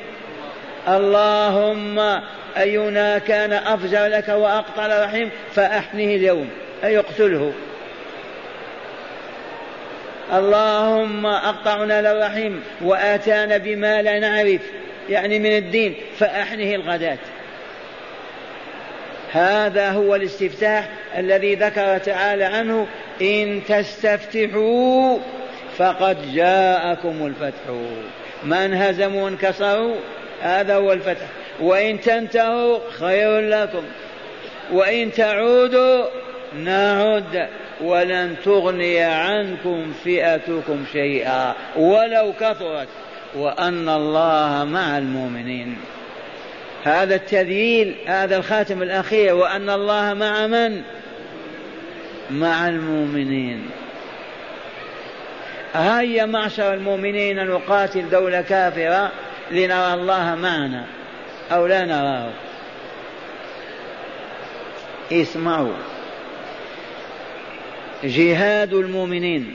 اللهم 0.89 2.21
أينا 2.57 3.19
كان 3.19 3.53
أفجر 3.53 4.07
لك 4.07 4.29
وأقطع 4.29 4.87
الرحيم 4.87 5.31
فأحنه 5.55 6.05
اليوم. 6.05 6.51
أي 6.85 6.99
اقتله. 6.99 7.53
اللهم 10.33 11.27
أقطعنا 11.27 12.13
للرحيم 12.13 12.63
وآتانا 12.83 13.57
بما 13.57 14.03
لا 14.03 14.19
نعرف 14.19 14.61
يعني 15.09 15.39
من 15.39 15.57
الدين 15.57 15.95
فأحنه 16.19 16.75
الغداة. 16.75 17.19
هذا 19.33 19.91
هو 19.91 20.15
الاستفتاح 20.15 20.89
الذي 21.19 21.55
ذكر 21.55 21.99
تعالى 21.99 22.45
عنه 22.45 22.87
إن 23.23 23.61
تستفتحوا 23.69 25.19
فقد 25.77 26.35
جاءكم 26.35 27.27
الفتح. 27.27 27.63
من 28.45 28.75
هزموا 28.75 29.25
وانكسروا 29.25 29.97
هذا 30.43 30.75
هو 30.75 30.93
الفتح. 30.93 31.27
وإن 31.61 32.01
تنتهوا 32.01 32.79
خير 32.99 33.41
لكم 33.41 33.83
وإن 34.73 35.13
تعودوا 35.13 36.05
نعد 36.57 37.49
ولن 37.81 38.37
تغني 38.45 39.01
عنكم 39.01 39.93
فئتكم 40.05 40.85
شيئا 40.93 41.55
ولو 41.77 42.33
كثرت 42.41 42.89
وأن 43.35 43.89
الله 43.89 44.65
مع 44.65 44.99
المؤمنين. 44.99 45.77
هذا 46.85 47.15
التذييل 47.15 47.95
هذا 48.07 48.37
الخاتم 48.37 48.83
الأخير 48.83 49.35
وأن 49.35 49.71
الله 49.71 50.15
مع 50.15 50.47
من؟ 50.47 50.83
مع 52.31 52.69
المؤمنين. 52.69 53.71
هيا 55.75 56.27
معشر 56.27 56.75
المؤمنين 56.75 57.47
نقاتل 57.47 58.11
دولة 58.11 58.41
كافرة 58.41 59.13
لنرى 59.51 59.95
الله 59.95 60.35
معنا 60.35 60.85
أو 61.53 61.67
لا 61.67 61.85
نراه. 61.85 62.31
اسمعوا. 65.13 65.98
جهاد 68.05 68.75
المؤمنين 68.75 69.55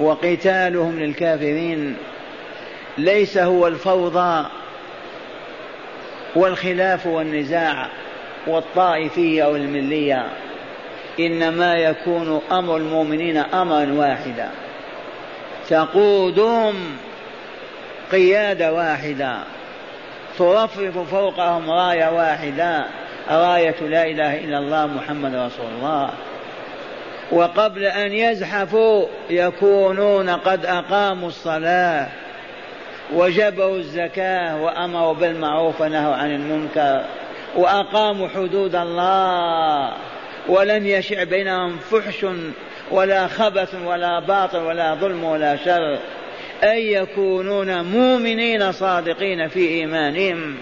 وقتالهم 0.00 0.98
للكافرين 0.98 1.96
ليس 2.98 3.38
هو 3.38 3.66
الفوضى 3.66 4.46
والخلاف 6.36 7.06
والنزاع 7.06 7.88
والطائفية 8.46 9.44
والملية 9.44 10.26
إنما 11.20 11.74
يكون 11.74 12.40
أمر 12.52 12.76
المؤمنين 12.76 13.36
أمرا 13.36 13.92
واحدا. 13.92 14.50
تقودهم 15.68 16.74
قيادة 18.12 18.72
واحدة 18.72 19.36
ترفرف 20.38 20.98
فوقهم 20.98 21.70
راية 21.70 22.10
واحدة 22.10 22.84
راية 23.30 23.80
لا 23.80 24.06
إله 24.06 24.44
إلا 24.44 24.58
الله 24.58 24.86
محمد 24.86 25.34
رسول 25.34 25.66
الله. 25.78 26.10
وقبل 27.32 27.84
أن 27.84 28.12
يزحفوا 28.12 29.06
يكونون 29.30 30.30
قد 30.30 30.66
أقاموا 30.66 31.28
الصلاة 31.28 32.08
وجبوا 33.12 33.76
الزكاة 33.76 34.62
وأمروا 34.62 35.14
بالمعروف 35.14 35.80
ونهوا 35.80 36.14
عن 36.14 36.34
المنكر 36.34 37.04
وأقاموا 37.56 38.28
حدود 38.28 38.74
الله 38.74 39.92
ولم 40.48 40.86
يشع 40.86 41.24
بينهم 41.24 41.76
فحش 41.76 42.26
ولا 42.90 43.26
خبث 43.26 43.74
ولا 43.84 44.20
باطل 44.20 44.58
ولا 44.58 44.94
ظلم 44.94 45.24
ولا 45.24 45.56
شر. 45.56 45.98
أن 46.62 46.78
يكونون 46.78 47.82
مؤمنين 47.82 48.72
صادقين 48.72 49.48
في 49.48 49.68
إيمانهم. 49.68 50.56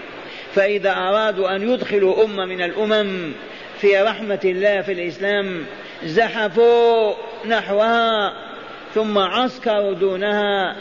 فإذا 0.55 0.91
أرادوا 0.91 1.55
أن 1.55 1.73
يدخلوا 1.73 2.25
أمة 2.25 2.45
من 2.45 2.61
الأمم 2.61 3.31
في 3.79 4.01
رحمة 4.01 4.39
الله 4.45 4.81
في 4.81 4.91
الإسلام 4.91 5.65
زحفوا 6.05 7.13
نحوها 7.45 8.33
ثم 8.95 9.17
عسكروا 9.17 9.93
دونها 9.93 10.75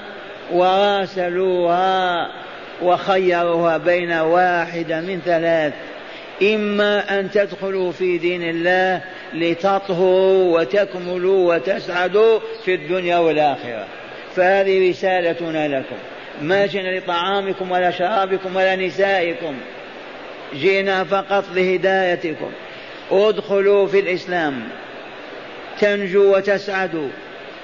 وراسلوها 0.53 2.29
وخيروها 2.83 3.77
بين 3.77 4.13
واحدة 4.13 5.01
من 5.01 5.21
ثلاث. 5.25 5.73
إما 6.43 7.21
أن 7.21 7.31
تدخلوا 7.31 7.93
في 7.93 8.19
دين 8.19 8.43
الله 8.43 9.03
لتطهروا 9.35 10.61
وتكملوا 10.61 11.55
وتسعدوا 11.55 12.41
في 12.65 12.75
الدنيا 12.75 13.19
والآخرة. 13.19 13.87
فهذه 14.37 14.91
رسالتنا 14.91 15.69
لكم. 15.69 15.97
ما 16.43 16.67
جئنا 16.67 16.99
لطعامكم 16.99 17.71
ولا 17.71 17.91
شرابكم 17.91 18.57
ولا 18.57 18.77
نسائكم. 18.77 19.55
جئنا 20.55 21.05
فقط 21.05 21.45
لهدايتكم. 21.55 22.51
ادخلوا 23.11 23.87
في 23.87 24.01
الإسلام. 24.01 24.63
تنجو 25.83 26.37
وتسعدوا 26.37 27.09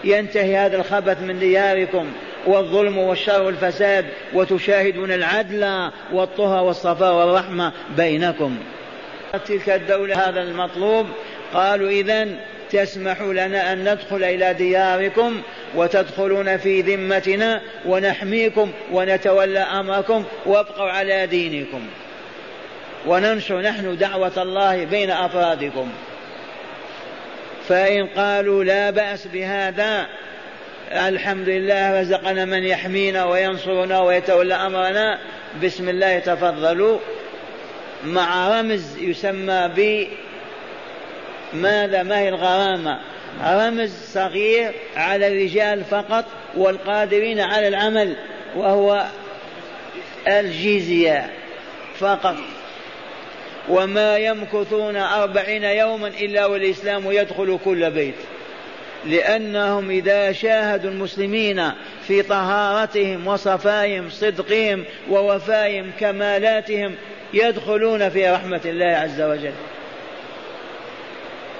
ينتهي 0.05 0.57
هذا 0.57 0.77
الخبث 0.77 1.23
من 1.23 1.39
دياركم 1.39 2.07
والظلم 2.47 2.99
والشر 2.99 3.43
والفساد 3.43 4.05
وتشاهدون 4.35 5.13
العدل 5.13 5.91
والطهى 6.13 6.65
والصفاء 6.65 7.15
والرحمة 7.15 7.73
بينكم. 7.97 8.57
تلك 9.47 9.69
الدولة 9.69 10.29
هذا 10.29 10.43
المطلوب. 10.43 11.07
قالوا 11.55 11.89
إذا 11.89 12.29
تسمح 12.71 13.21
لنا 13.21 13.73
أن 13.73 13.93
ندخل 13.93 14.25
إلى 14.25 14.55
دياركم 14.55 15.43
وتدخلون 15.75 16.57
في 16.57 16.81
ذمتنا 16.81 17.61
ونحميكم 17.87 18.71
ونتولى 18.93 19.59
أمركم 19.59 20.25
وابقوا 20.47 20.91
على 20.91 21.27
دينكم. 21.27 21.81
وننشر 23.07 23.61
نحن 23.61 23.97
دعوة 23.97 24.43
الله 24.43 24.85
بين 24.85 25.11
أفرادكم. 25.11 25.89
فإن 27.69 28.07
قالوا 28.07 28.65
لا 28.65 28.91
بأس 28.91 29.27
بهذا 29.27 30.07
الحمد 30.93 31.49
لله 31.49 32.01
رزقنا 32.01 32.45
من 32.45 32.65
يحمينا 32.65 33.25
وينصرنا 33.25 34.01
ويتولى 34.01 34.55
أمرنا. 34.55 35.19
بسم 35.65 35.89
الله 35.89 36.19
تفضلوا. 36.19 36.99
مع 38.05 38.61
رمز 38.61 38.99
يسمى 38.99 39.71
ب 39.77 40.07
ماذا؟ 41.53 42.03
ما 42.03 42.19
هي 42.19 42.29
الغرامة؟ 42.29 43.01
رمز 43.45 43.93
صغير 44.15 44.73
على 44.97 45.27
الرجال 45.27 45.85
فقط 45.85 46.25
والقادرين 46.57 47.41
على 47.41 47.69
العمل 47.69 48.17
وهو 48.57 49.05
الجزية 50.29 51.31
فقط. 51.99 52.37
وما 53.69 54.19
يمكثون 54.19 54.97
أربعين 54.97 55.65
يوما 55.65 56.09
إلا 56.09 56.47
والإسلام 56.47 57.13
يدخل 57.13 57.59
كل 57.65 57.91
بيت. 57.91 58.15
لأنهم 59.07 59.91
إذا 59.91 60.33
شاهدوا 60.33 60.91
المسلمين 60.91 61.71
في 62.07 62.23
طهارتهم 62.23 63.27
وصفائهم 63.27 64.11
صدقهم 64.11 64.85
ووفائهم 65.11 65.91
كمالاتهم 66.01 66.95
يدخلون 67.35 68.09
في 68.09 68.31
رحمة 68.31 68.61
الله 68.64 68.87
عز 68.87 69.21
وجل. 69.21 69.53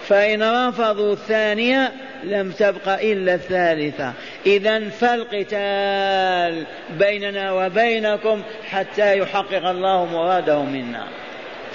فإن 0.09 0.69
رفضوا 0.69 1.13
الثانية 1.13 1.93
لم 2.25 2.51
تبق 2.51 2.89
إلا 2.89 3.35
الثالثة. 3.35 4.13
إذا 4.47 4.89
فالقتال 4.89 6.67
بيننا 6.99 7.53
وبينكم 7.53 8.43
حتى 8.71 9.19
يحقق 9.19 9.69
الله 9.69 10.05
مراده 10.05 10.63
منا. 10.63 11.07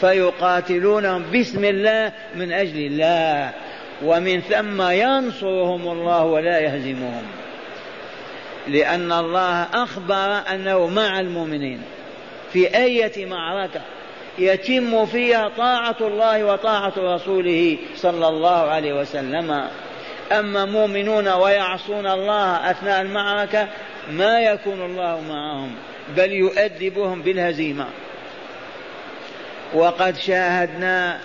فيقاتلونهم 0.04 1.24
باسم 1.24 1.66
الله 1.66 2.12
من 2.36 2.51
أجل 2.51 2.78
الله 2.78 3.51
ومن 4.04 4.41
ثم 4.41 4.82
ينصرهم 4.82 5.88
الله 5.88 6.24
ولا 6.24 6.60
يهزمهم. 6.60 7.24
لأن 8.68 9.12
الله 9.12 9.64
أخبر 9.64 10.41
أنه 10.54 10.88
مع 10.88 11.20
المؤمنين 11.20 11.82
في 12.54 12.78
أية 12.78 13.26
معركة 13.26 13.82
يتم 14.39 15.06
فيها 15.06 15.49
طاعة 15.58 15.97
الله 16.01 16.43
وطاعة 16.43 16.93
رسوله 16.97 17.78
صلى 17.95 18.28
الله 18.28 18.60
عليه 18.60 18.93
وسلم. 18.93 19.68
أما 20.32 20.66
مؤمنون 20.66 21.28
ويعصون 21.28 22.08
الله 22.08 22.72
أثناء 22.72 23.01
المعركة 23.01 23.68
ما 24.12 24.39
يكون 24.39 24.86
الله 24.86 25.22
معهم 25.30 25.72
بل 26.18 26.32
يؤدبهم 26.32 27.22
بالهزيمة. 27.22 27.86
وقد 29.74 30.18
شاهدنا 30.18 31.20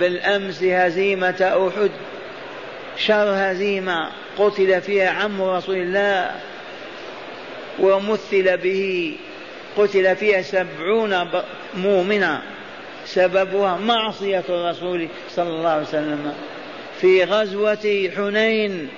بالأمس 0.00 0.62
هزيمة 0.62 1.70
أحد 1.76 1.90
شر 2.96 3.34
هزيمة 3.36 4.10
قتل 4.38 4.80
فيها 4.80 5.10
عم 5.10 5.42
رسول 5.42 5.76
الله 5.76 6.30
ومثل 7.78 8.56
به 8.56 9.16
قتل 9.76 10.16
فيها 10.16 10.42
سبعون 10.42 11.28
مؤمنا 11.74 12.42
سببها 13.06 13.76
معصية 13.76 14.44
الرسول 14.48 15.08
صلى 15.30 15.48
الله 15.48 15.68
عليه 15.68 15.82
وسلم. 15.82 16.32
في 17.00 17.24
غزوة 17.24 18.10
حنين 18.16 18.88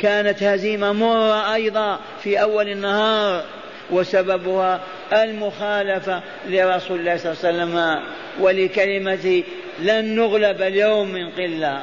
كانت 0.00 0.42
هزيمة 0.42 0.92
مرة 0.92 1.54
أيضا 1.54 2.00
في 2.22 2.42
أول 2.42 2.68
النهار 2.68 3.44
وسببها 3.90 4.80
المخالفة 5.12 6.22
لرسول 6.46 7.00
الله 7.00 7.16
صلى 7.16 7.32
الله 7.32 7.44
عليه 7.44 7.64
وسلم 7.64 8.02
ولكلمة 8.40 9.42
لن 9.78 10.16
نغلب 10.16 10.62
اليوم 10.62 11.08
من 11.12 11.30
قلة. 11.30 11.82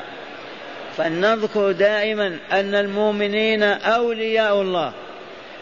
فلنذكر 0.98 1.72
دائما 1.72 2.38
أن 2.52 2.76
المؤمنين 2.76 3.64
أولياء 3.64 4.62
الله 4.62 4.94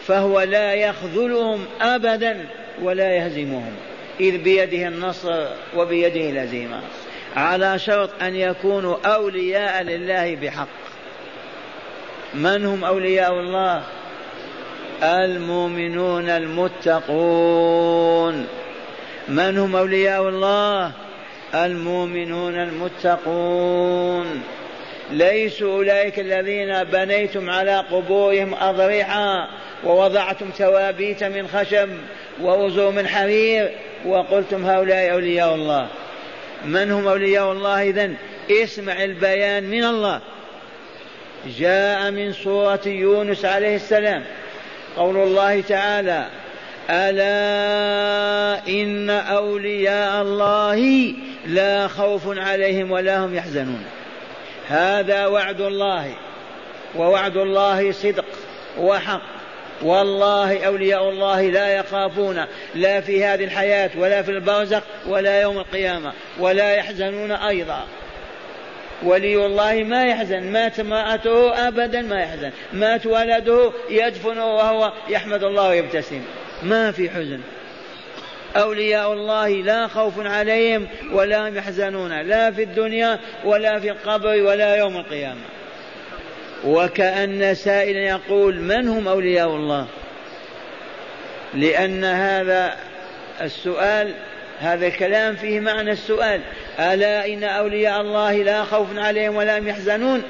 فهو 0.07 0.41
لا 0.41 0.73
يخذلهم 0.73 1.65
أبدا 1.81 2.45
ولا 2.81 3.15
يهزمهم 3.15 3.75
إذ 4.19 4.37
بيده 4.37 4.87
النصر 4.87 5.47
وبيده 5.75 6.29
الهزيمة 6.29 6.81
على 7.35 7.79
شرط 7.79 8.09
أن 8.21 8.35
يكونوا 8.35 8.97
أولياء 9.05 9.83
لله 9.83 10.35
بحق. 10.35 10.67
من 12.33 12.65
هم 12.65 12.83
أولياء 12.83 13.33
الله؟ 13.33 13.83
المؤمنون 15.03 16.29
المتقون. 16.29 17.77
من 19.27 19.57
هم 19.57 19.75
أولياء 19.75 20.29
الله؟ 20.29 20.91
المؤمنون 21.55 22.55
المتقون. 22.55 24.43
ليسوا 25.11 25.77
أولئك 25.77 26.19
الذين 26.19 26.83
بنيتم 26.83 27.49
على 27.49 27.77
قبورهم 27.91 28.53
أضرحا 28.53 29.47
ووضعتم 29.83 30.49
توابيت 30.49 31.23
من 31.23 31.47
خشب 31.47 31.89
ووزور 32.41 32.91
من 32.91 33.07
حرير 33.07 33.71
وقلتم 34.05 34.65
هؤلاء 34.65 35.11
أولياء 35.11 35.55
الله. 35.55 35.87
من 36.65 36.91
هم 36.91 37.07
أولياء 37.07 37.51
الله 37.51 37.89
إذن؟ 37.89 38.15
اسمع 38.51 39.03
البيان 39.03 39.63
من 39.63 39.83
الله. 39.83 40.21
جاء 41.59 42.11
من 42.11 42.33
سورة 42.33 42.81
يونس 42.85 43.45
عليه 43.45 43.75
السلام. 43.75 44.23
قول 44.97 45.17
الله 45.17 45.61
تعالى 45.61 46.27
ألا 46.89 48.67
إن 48.67 49.09
أولياء 49.09 50.21
الله 50.21 51.13
لا 51.47 51.87
خوف 51.87 52.37
عليهم 52.37 52.91
ولا 52.91 53.25
هم 53.25 53.35
يحزنون. 53.35 53.85
هذا 54.67 55.25
وعد 55.25 55.61
الله 55.61 56.11
ووعد 56.95 57.37
الله 57.37 57.91
صدق 57.91 58.25
وحق. 58.79 59.21
والله 59.81 60.65
أولياء 60.65 61.09
الله 61.09 61.41
لا 61.41 61.75
يخافون 61.75 62.45
لا 62.75 63.01
في 63.01 63.25
هذه 63.25 63.43
الحياة 63.43 63.89
ولا 63.97 64.21
في 64.21 64.31
البرزخ 64.31 64.81
ولا 65.07 65.41
يوم 65.41 65.57
القيامة 65.57 66.13
ولا 66.39 66.75
يحزنون 66.75 67.31
أيضا. 67.31 67.83
ولي 69.03 69.45
الله 69.45 69.83
ما 69.83 70.05
يحزن. 70.05 70.51
مات 70.51 70.79
امرأته 70.79 71.67
أبدا 71.67 72.01
ما 72.01 72.21
يحزن. 72.21 72.51
مات 72.73 73.05
ولده 73.05 73.71
يدفن 73.89 74.37
وهو 74.37 74.93
يحمد 75.09 75.43
الله 75.43 75.69
ويبتسم. 75.69 76.21
ما 76.63 76.91
في 76.91 77.09
حزن. 77.09 77.39
أولياء 78.55 79.13
الله 79.13 79.49
لا 79.49 79.87
خوف 79.87 80.13
عليهم 80.19 80.87
ولا 81.11 81.47
يحزنون. 81.47 82.21
لا 82.21 82.51
في 82.51 82.63
الدنيا 82.63 83.19
ولا 83.45 83.79
في 83.79 83.91
القبر 83.91 84.41
ولا 84.41 84.75
يوم 84.75 84.97
القيامة. 84.97 85.41
وكأن 86.65 87.55
سائلا 87.55 87.99
يقول 87.99 88.59
من 88.59 88.87
هم 88.87 89.07
أولياء 89.07 89.47
الله؟ 89.47 89.87
لأن 91.53 92.03
هذا 92.03 92.77
السؤال 93.41 94.13
هذا 94.59 94.87
الكلام 94.87 95.35
فيه 95.35 95.59
معنى 95.59 95.91
السؤال. 95.91 96.41
ألا 96.79 97.27
إن 97.27 97.43
أولياء 97.43 98.01
الله 98.01 98.33
لا 98.43 98.63
خوف 98.63 98.97
عليهم 98.97 99.35
ولا 99.35 99.59
هم 99.59 99.67
يحزنون؟ 99.67 100.23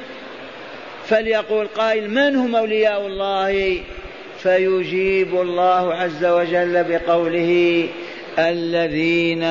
فليقول 1.05 1.67
قائل 1.67 2.09
من 2.09 2.35
هم 2.35 2.55
أولياء 2.55 3.07
الله؟ 3.07 3.79
فيجيب 4.43 5.41
الله 5.41 5.93
عز 5.93 6.25
وجل 6.25 6.83
بقوله 6.83 7.87
الذين 8.39 9.43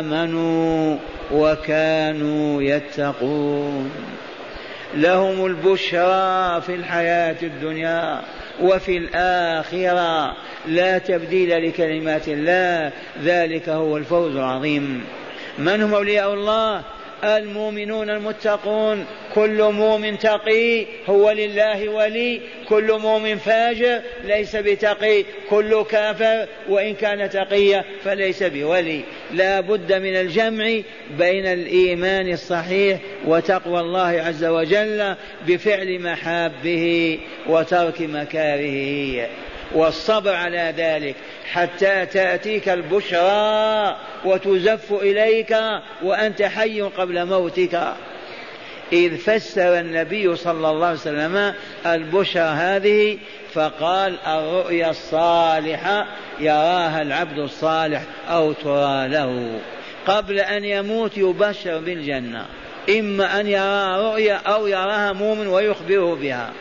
آمنوا 0.00 0.96
وكانوا 1.32 2.62
يتقون. 2.62 3.90
لهم 4.94 5.46
البشرى 5.46 6.60
في 6.60 6.74
الحياة 6.74 7.36
الدنيا. 7.42 8.20
وفي 8.60 8.96
الآخرة 8.96 10.36
لا 10.66 10.98
تبديل 10.98 11.68
لكلمات 11.68 12.28
الله 12.28 12.92
ذلك 13.22 13.68
هو 13.68 13.96
الفوز 13.96 14.36
العظيم. 14.36 15.04
من 15.58 15.82
هم 15.82 15.94
أولياء 15.94 16.34
الله؟ 16.34 16.82
المؤمنون 17.24 18.10
المتقون. 18.10 19.06
كل 19.34 19.62
مؤمن 19.62 20.18
تقي 20.18 20.86
هو 21.06 21.30
لله 21.30 21.88
ولي 21.88 22.40
كل 22.68 22.98
مؤمن 22.98 23.36
فاجر 23.36 24.00
ليس 24.24 24.56
بتقي 24.56 25.24
كل 25.50 25.84
كافر 25.90 26.46
وإن 26.68 26.94
كان 26.94 27.30
تقيا 27.30 27.84
فليس 28.04 28.42
بولي. 28.42 29.00
لا 29.36 29.60
بد 29.60 29.92
من 29.92 30.16
الجمع 30.16 30.80
بين 31.18 31.46
الإيمان 31.46 32.32
الصحيح 32.32 32.98
وتقوى 33.26 33.80
الله 33.80 34.22
عز 34.26 34.44
وجل 34.44 35.14
بفعل 35.46 36.00
محابه 36.00 37.18
وترك 37.46 38.00
مكارهه 38.00 39.28
والصبر 39.74 40.32
على 40.32 40.74
ذلك 40.76 41.14
حتى 41.52 42.06
تأتيك 42.06 42.68
البشرى 42.68 43.96
وتزف 44.24 44.92
إليك 44.92 45.56
وأنت 46.02 46.42
حي 46.42 46.80
قبل 46.80 47.26
موتك. 47.26 47.94
إذ 48.92 49.16
فسر 49.16 49.78
النبي 49.80 50.36
صلى 50.36 50.70
الله 50.70 50.86
عليه 50.86 50.98
وسلم 50.98 51.54
البشرى 51.86 52.42
هذه 52.42 53.18
فقال 53.54 54.18
الرؤيا 54.26 54.90
الصالحة 54.90 56.06
يراها 56.40 57.02
العبد 57.02 57.38
الصالح 57.38 58.02
أو 58.28 58.52
ترى 58.52 59.08
له. 59.08 59.60
قبل 60.06 60.40
أن 60.40 60.64
يموت 60.64 61.18
يبشر 61.18 61.78
بالجنة. 61.78 62.46
إما 62.98 63.40
أن 63.40 63.46
يرى 63.46 64.06
رؤيا 64.10 64.34
أو 64.34 64.66
يراها 64.66 65.12
مؤمن 65.12 65.46
ويخبره 65.46 66.14
بها. 66.14 66.52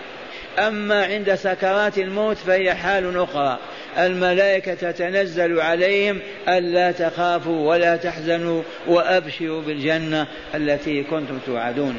أما 0.60 1.06
عند 1.06 1.36
سكرات 1.36 1.98
الموت 1.98 2.38
فهي 2.38 2.74
حال 2.74 3.18
أخرى. 3.18 3.60
الملائكة 3.98 4.74
تتنزل 4.74 5.60
عليهم 5.60 6.20
ألا 6.48 6.92
تخافوا 6.92 7.70
ولا 7.70 7.96
تحزنوا 7.96 8.62
وأبشروا 8.88 9.62
بالجنة 9.62 10.28
التي 10.56 11.04
كنتم 11.04 11.40
توعدون. 11.46 11.96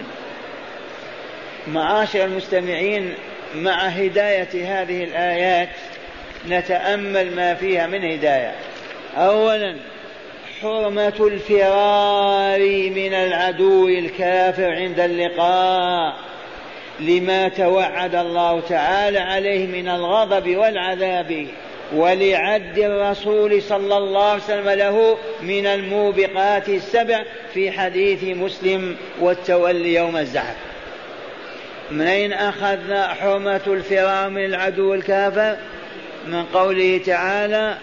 معاشر 1.69 2.25
المستمعين 2.25 3.15
مع 3.55 3.87
هداية 3.87 4.83
هذه 4.83 5.05
الآيات 5.05 5.69
نتأمل 6.49 7.37
ما 7.37 7.55
فيها 7.55 7.87
من 7.87 8.05
هداية. 8.05 8.53
أولا 9.17 9.77
حرمة 10.61 11.15
الفرار 11.21 12.61
من 12.91 13.15
العدو 13.15 13.89
الكافر 13.89 14.73
عند 14.73 15.01
اللقاء 15.01 16.17
لما 17.01 17.49
توعد 17.49 18.15
الله 18.15 18.61
تعالى 18.61 19.19
عليه 19.19 19.67
من 19.67 19.89
الغضب 19.89 20.57
والعذاب. 20.57 21.47
ولعد 21.93 22.79
الرسول 22.79 23.63
صلى 23.63 23.97
الله 23.97 24.31
عليه 24.31 24.43
وسلم 24.43 24.69
له 24.69 25.19
من 25.43 25.67
الموبقات 25.67 26.69
السبع 26.69 27.23
في 27.55 27.71
حديث 27.71 28.37
مسلم 28.37 28.97
والتولي 29.21 29.95
يوم 29.95 30.17
الزحف. 30.17 30.57
من 31.91 32.07
أين 32.07 32.33
أخذنا 32.33 33.09
حرمة 33.09 33.61
الفرار 33.67 34.31
من 34.31 34.45
العدو 34.45 34.95
الكافر؟ 34.95 35.57
من 36.27 36.45
قوله 36.45 37.01
تعالى 37.07 37.79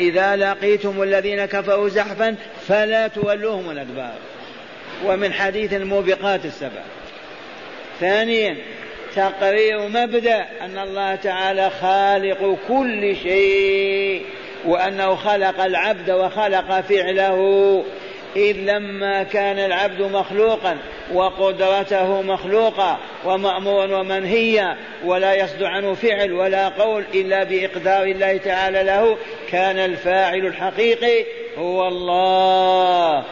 إذا 0.00 0.36
لقيتم 0.36 1.02
الذين 1.02 1.44
كفروا 1.44 1.88
زحفا 1.88 2.36
فلا 2.68 3.08
تولوهم 3.08 3.70
الأدبار. 3.70 4.14
ومن 5.04 5.32
حديث 5.32 5.72
الموبقات 5.72 6.44
السبع. 6.44 6.82
ثانيا 8.00 8.56
تقرير 9.16 9.88
مبدا 9.88 10.46
أن 10.60 10.78
الله 10.78 11.14
تعالى 11.14 11.70
خالق 11.70 12.58
كل 12.68 13.16
شيء 13.16 14.22
وأنه 14.66 15.14
خلق 15.14 15.64
العبد 15.64 16.10
وخلق 16.10 16.80
فعله. 16.80 17.84
إذ 18.36 18.56
لما 18.56 19.22
كان 19.22 19.58
العبد 19.58 20.02
مخلوقا 20.02 20.78
وقدرته 21.14 22.22
مخلوقة 22.22 22.98
ومأمورا 23.24 24.00
ومنهيا 24.00 24.76
ولا 25.04 25.34
يصدر 25.34 25.66
عنه 25.66 25.94
فعل 25.94 26.32
ولا 26.32 26.68
قول 26.68 27.04
إلا 27.14 27.44
بإقدار 27.44 28.02
الله 28.02 28.36
تعالى 28.36 28.82
له 28.82 29.16
كان 29.50 29.78
الفاعل 29.78 30.46
الحقيقي 30.46 31.24
هو 31.58 31.88
الله. 31.88 33.24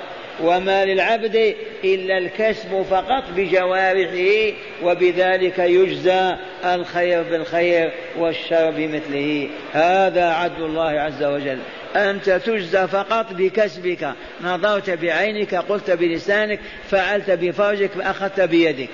وما 0.43 0.85
للعبد 0.85 1.55
إلا 1.85 2.19
الكسب 2.19 2.83
فقط 2.91 3.25
بجوارحه 3.37 4.57
وبذلك 4.83 5.59
يجزى 5.59 6.37
الخير 6.65 7.23
بالخير 7.23 7.93
والشر 8.19 8.71
بمثله. 8.71 9.49
هذا 9.73 10.25
عدل 10.25 10.65
الله 10.65 10.91
عز 10.91 11.23
وجل. 11.23 11.59
أنت 11.97 12.31
تجزى 12.31 12.87
فقط 12.87 13.33
بكسبك. 13.33 14.13
نظرت 14.41 14.91
بعينك 14.91 15.55
قلت 15.55 15.91
بلسانك 15.91 16.61
فعلت 16.91 17.31
بفرجك 17.31 17.91
فأخذت 17.91 18.41
بيدك. 18.41 18.89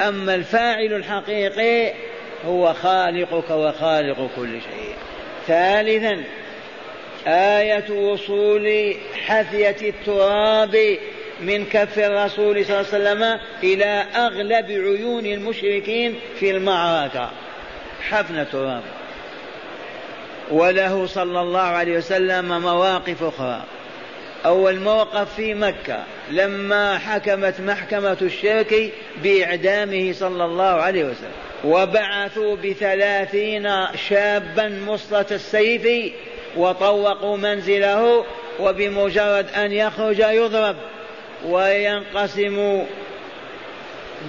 أما 0.00 0.34
الفاعل 0.34 0.92
الحقيقي 0.92 1.92
هو 2.46 2.74
خالقك 2.74 3.50
وخالق 3.50 4.30
كل 4.36 4.50
شيء. 4.50 4.94
ثالثا 5.46 6.22
آية 7.26 7.90
وصول 7.90 8.96
حثية 9.26 9.76
التراب 9.82 10.98
من 11.40 11.64
كف 11.64 11.98
الرسول 11.98 12.64
صلى 12.64 12.80
الله 12.80 12.86
عليه 12.92 13.10
وسلم 13.10 13.40
إلى 13.62 14.06
أغلب 14.16 14.70
عيون 14.70 15.26
المشركين 15.26 16.14
في 16.40 16.50
المعركة. 16.50 17.30
حفن 18.10 18.46
تراب 18.52 18.82
وله 20.50 21.06
صلى 21.06 21.40
الله 21.40 21.60
عليه 21.60 21.96
وسلم 21.96 22.62
مواقف 22.62 23.22
أخرى. 23.22 23.62
أول 24.46 24.80
موقف 24.80 25.34
في 25.34 25.54
مكة 25.54 26.04
لما 26.30 26.98
حكمت 26.98 27.60
محكمة 27.60 28.16
الشرك 28.22 28.92
بإعدامه 29.22 30.12
صلى 30.12 30.44
الله 30.44 30.64
عليه 30.64 31.04
وسلم. 31.04 31.32
وبعثوا 31.64 32.56
بثلاثين 32.56 33.70
شابا 34.08 34.68
مصلة 34.68 35.26
السيف 35.30 36.12
وطوقوا 36.56 37.36
منزله 37.36 38.24
وبمجرد 38.60 39.46
أن 39.56 39.72
يخرج 39.72 40.18
يضرب 40.18 40.76
وينقسم 41.44 42.84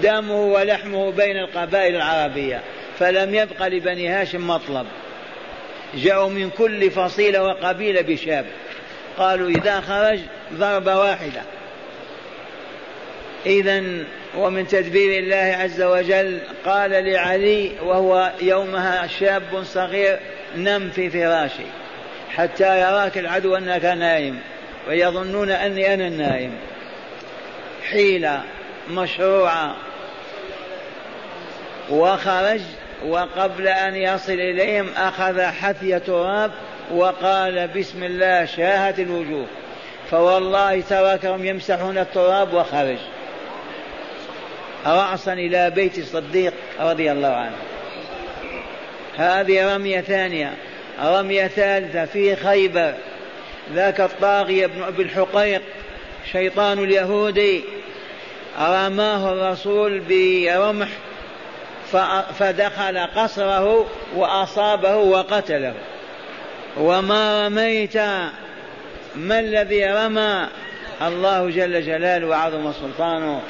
دمه 0.03 0.45
ولحمه 0.45 1.11
بين 1.11 1.37
القبائل 1.37 1.95
العربية. 1.95 2.61
فلم 2.99 3.35
يبق 3.35 3.67
لبني 3.67 4.09
هاشم 4.09 4.47
مطلب. 4.47 4.87
جاءوا 5.95 6.29
من 6.29 6.49
كل 6.49 6.91
فصيلة 6.91 7.43
وقبيلة 7.43 8.01
بشاب. 8.01 8.45
قالوا 9.17 9.49
إذا 9.49 9.81
خرج 9.81 10.19
ضربة 10.53 10.99
واحدة. 10.99 11.41
إذا 13.45 13.83
ومن 14.37 14.67
تدبير 14.67 15.19
الله 15.19 15.57
عز 15.59 15.81
وجل 15.81 16.39
قال 16.65 16.91
لعلي 16.91 17.71
وهو 17.83 18.31
يومها 18.41 19.07
شاب 19.07 19.63
صغير 19.63 20.19
نم 20.55 20.89
في 20.89 21.09
فراشي 21.09 21.80
حتى 22.35 22.81
يراك 22.81 23.17
العدو 23.17 23.55
أنك 23.55 23.85
نايم 23.85 24.39
ويظنون 24.87 25.51
أني 25.51 25.93
أنا 25.93 26.07
النائم 26.07 26.51
حيلة 27.91 28.41
مشروعة 28.89 29.75
وخرج 31.89 32.61
وقبل 33.05 33.67
أن 33.67 33.95
يصل 33.95 34.33
إليهم 34.33 34.89
أخذ 34.97 35.41
حثي 35.41 35.99
تراب 35.99 36.51
وقال 36.93 37.67
بسم 37.67 38.03
الله 38.03 38.45
شاهت 38.45 38.99
الوجوه. 38.99 39.45
فوالله 40.11 40.81
تركهم 40.81 41.45
يمسحون 41.45 41.97
التراب 41.97 42.53
وخرج. 42.53 42.97
رأسا 44.85 45.33
إلى 45.33 45.69
بيت 45.69 45.97
الصديق 45.97 46.53
رضي 46.79 47.11
الله 47.11 47.27
عنه. 47.27 47.55
هذه 49.17 49.75
رمية 49.75 50.01
ثانية. 50.01 50.53
رمية 51.01 51.47
ثالثة 51.47 52.05
في 52.05 52.35
خيبر. 52.35 52.93
ذاك 53.73 54.01
الطاغية 54.01 54.67
بن 54.67 54.83
أبي 54.83 55.03
الحقيق 55.03 55.61
شيطان 56.31 56.79
اليهودي 56.79 57.63
رماه 58.59 59.33
الرسول 59.33 59.99
برمح 59.99 60.87
فدخل 62.39 62.97
قصره 63.15 63.87
وأصابه 64.15 64.97
وقتله. 64.97 65.73
وما 66.77 67.47
رميت 67.47 67.97
ما 69.15 69.39
الذي 69.39 69.85
رمى؟ 69.85 70.47
الله 71.01 71.49
جل 71.49 71.81
جلاله 71.81 72.27
وعظم 72.27 72.73
سلطانه. 72.73 73.41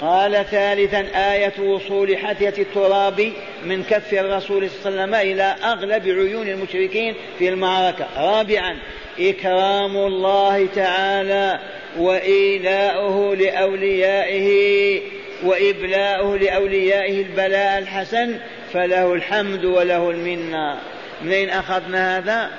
قال 0.00 0.46
ثالثا 0.50 1.32
آية 1.32 1.60
وصول 1.60 2.18
حثية 2.18 2.54
التراب 2.58 3.32
من 3.64 3.82
كف 3.82 4.12
الرسول 4.12 4.70
صلى 4.70 4.90
الله 4.90 5.02
عليه 5.02 5.02
وسلم 5.02 5.14
إلى 5.14 5.56
أغلب 5.64 6.08
عيون 6.08 6.48
المشركين 6.48 7.14
في 7.38 7.48
المعركة. 7.48 8.06
رابعا 8.16 8.76
إكرام 9.20 9.96
الله 9.96 10.68
تعالى 10.74 11.60
وإيلاؤه 11.98 13.36
لأوليائه 13.36 15.00
وإبلاؤه 15.44 16.36
لأوليائه 16.38 17.22
البلاء 17.22 17.78
الحسن 17.78 18.38
فله 18.72 19.12
الحمد 19.12 19.64
وله 19.64 20.10
المنة. 20.10 20.78
منين 21.22 21.50
أخذنا 21.50 22.18
هذا؟ 22.18 22.50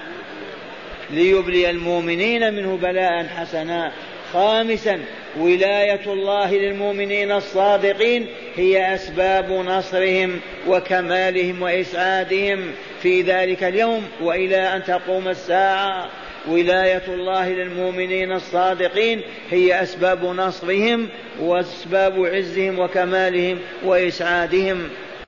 ليبلي 1.10 1.70
المؤمنين 1.70 2.54
منه 2.54 2.78
بلاء 2.78 3.28
حسنا. 3.28 3.92
خامسا 4.34 5.00
ولاية 5.40 6.14
الله 6.14 6.56
للمؤمنين 6.56 7.32
الصادقين 7.32 8.28
هي 8.56 8.96
أسباب 8.96 9.52
نصرهم 9.52 10.40
وكمالهم 10.68 11.62
وإسعادهم. 11.62 12.72
في 13.02 13.22
ذلك 13.22 13.64
اليوم 13.64 14.04
وإلى 14.22 14.58
أن 14.76 14.84
تقوم 14.84 15.28
الساعة 15.28 16.10
ولاية 16.48 17.04
الله 17.08 17.50
للمؤمنين 17.50 18.32
الصادقين 18.32 19.22
هي 19.50 19.84
أسباب 19.84 20.26
نصرهم 20.26 21.10
وأسباب 21.40 22.26
عزهم 22.26 22.80
وكمالهم 22.80 23.60
وإسعادهم. 23.86 24.90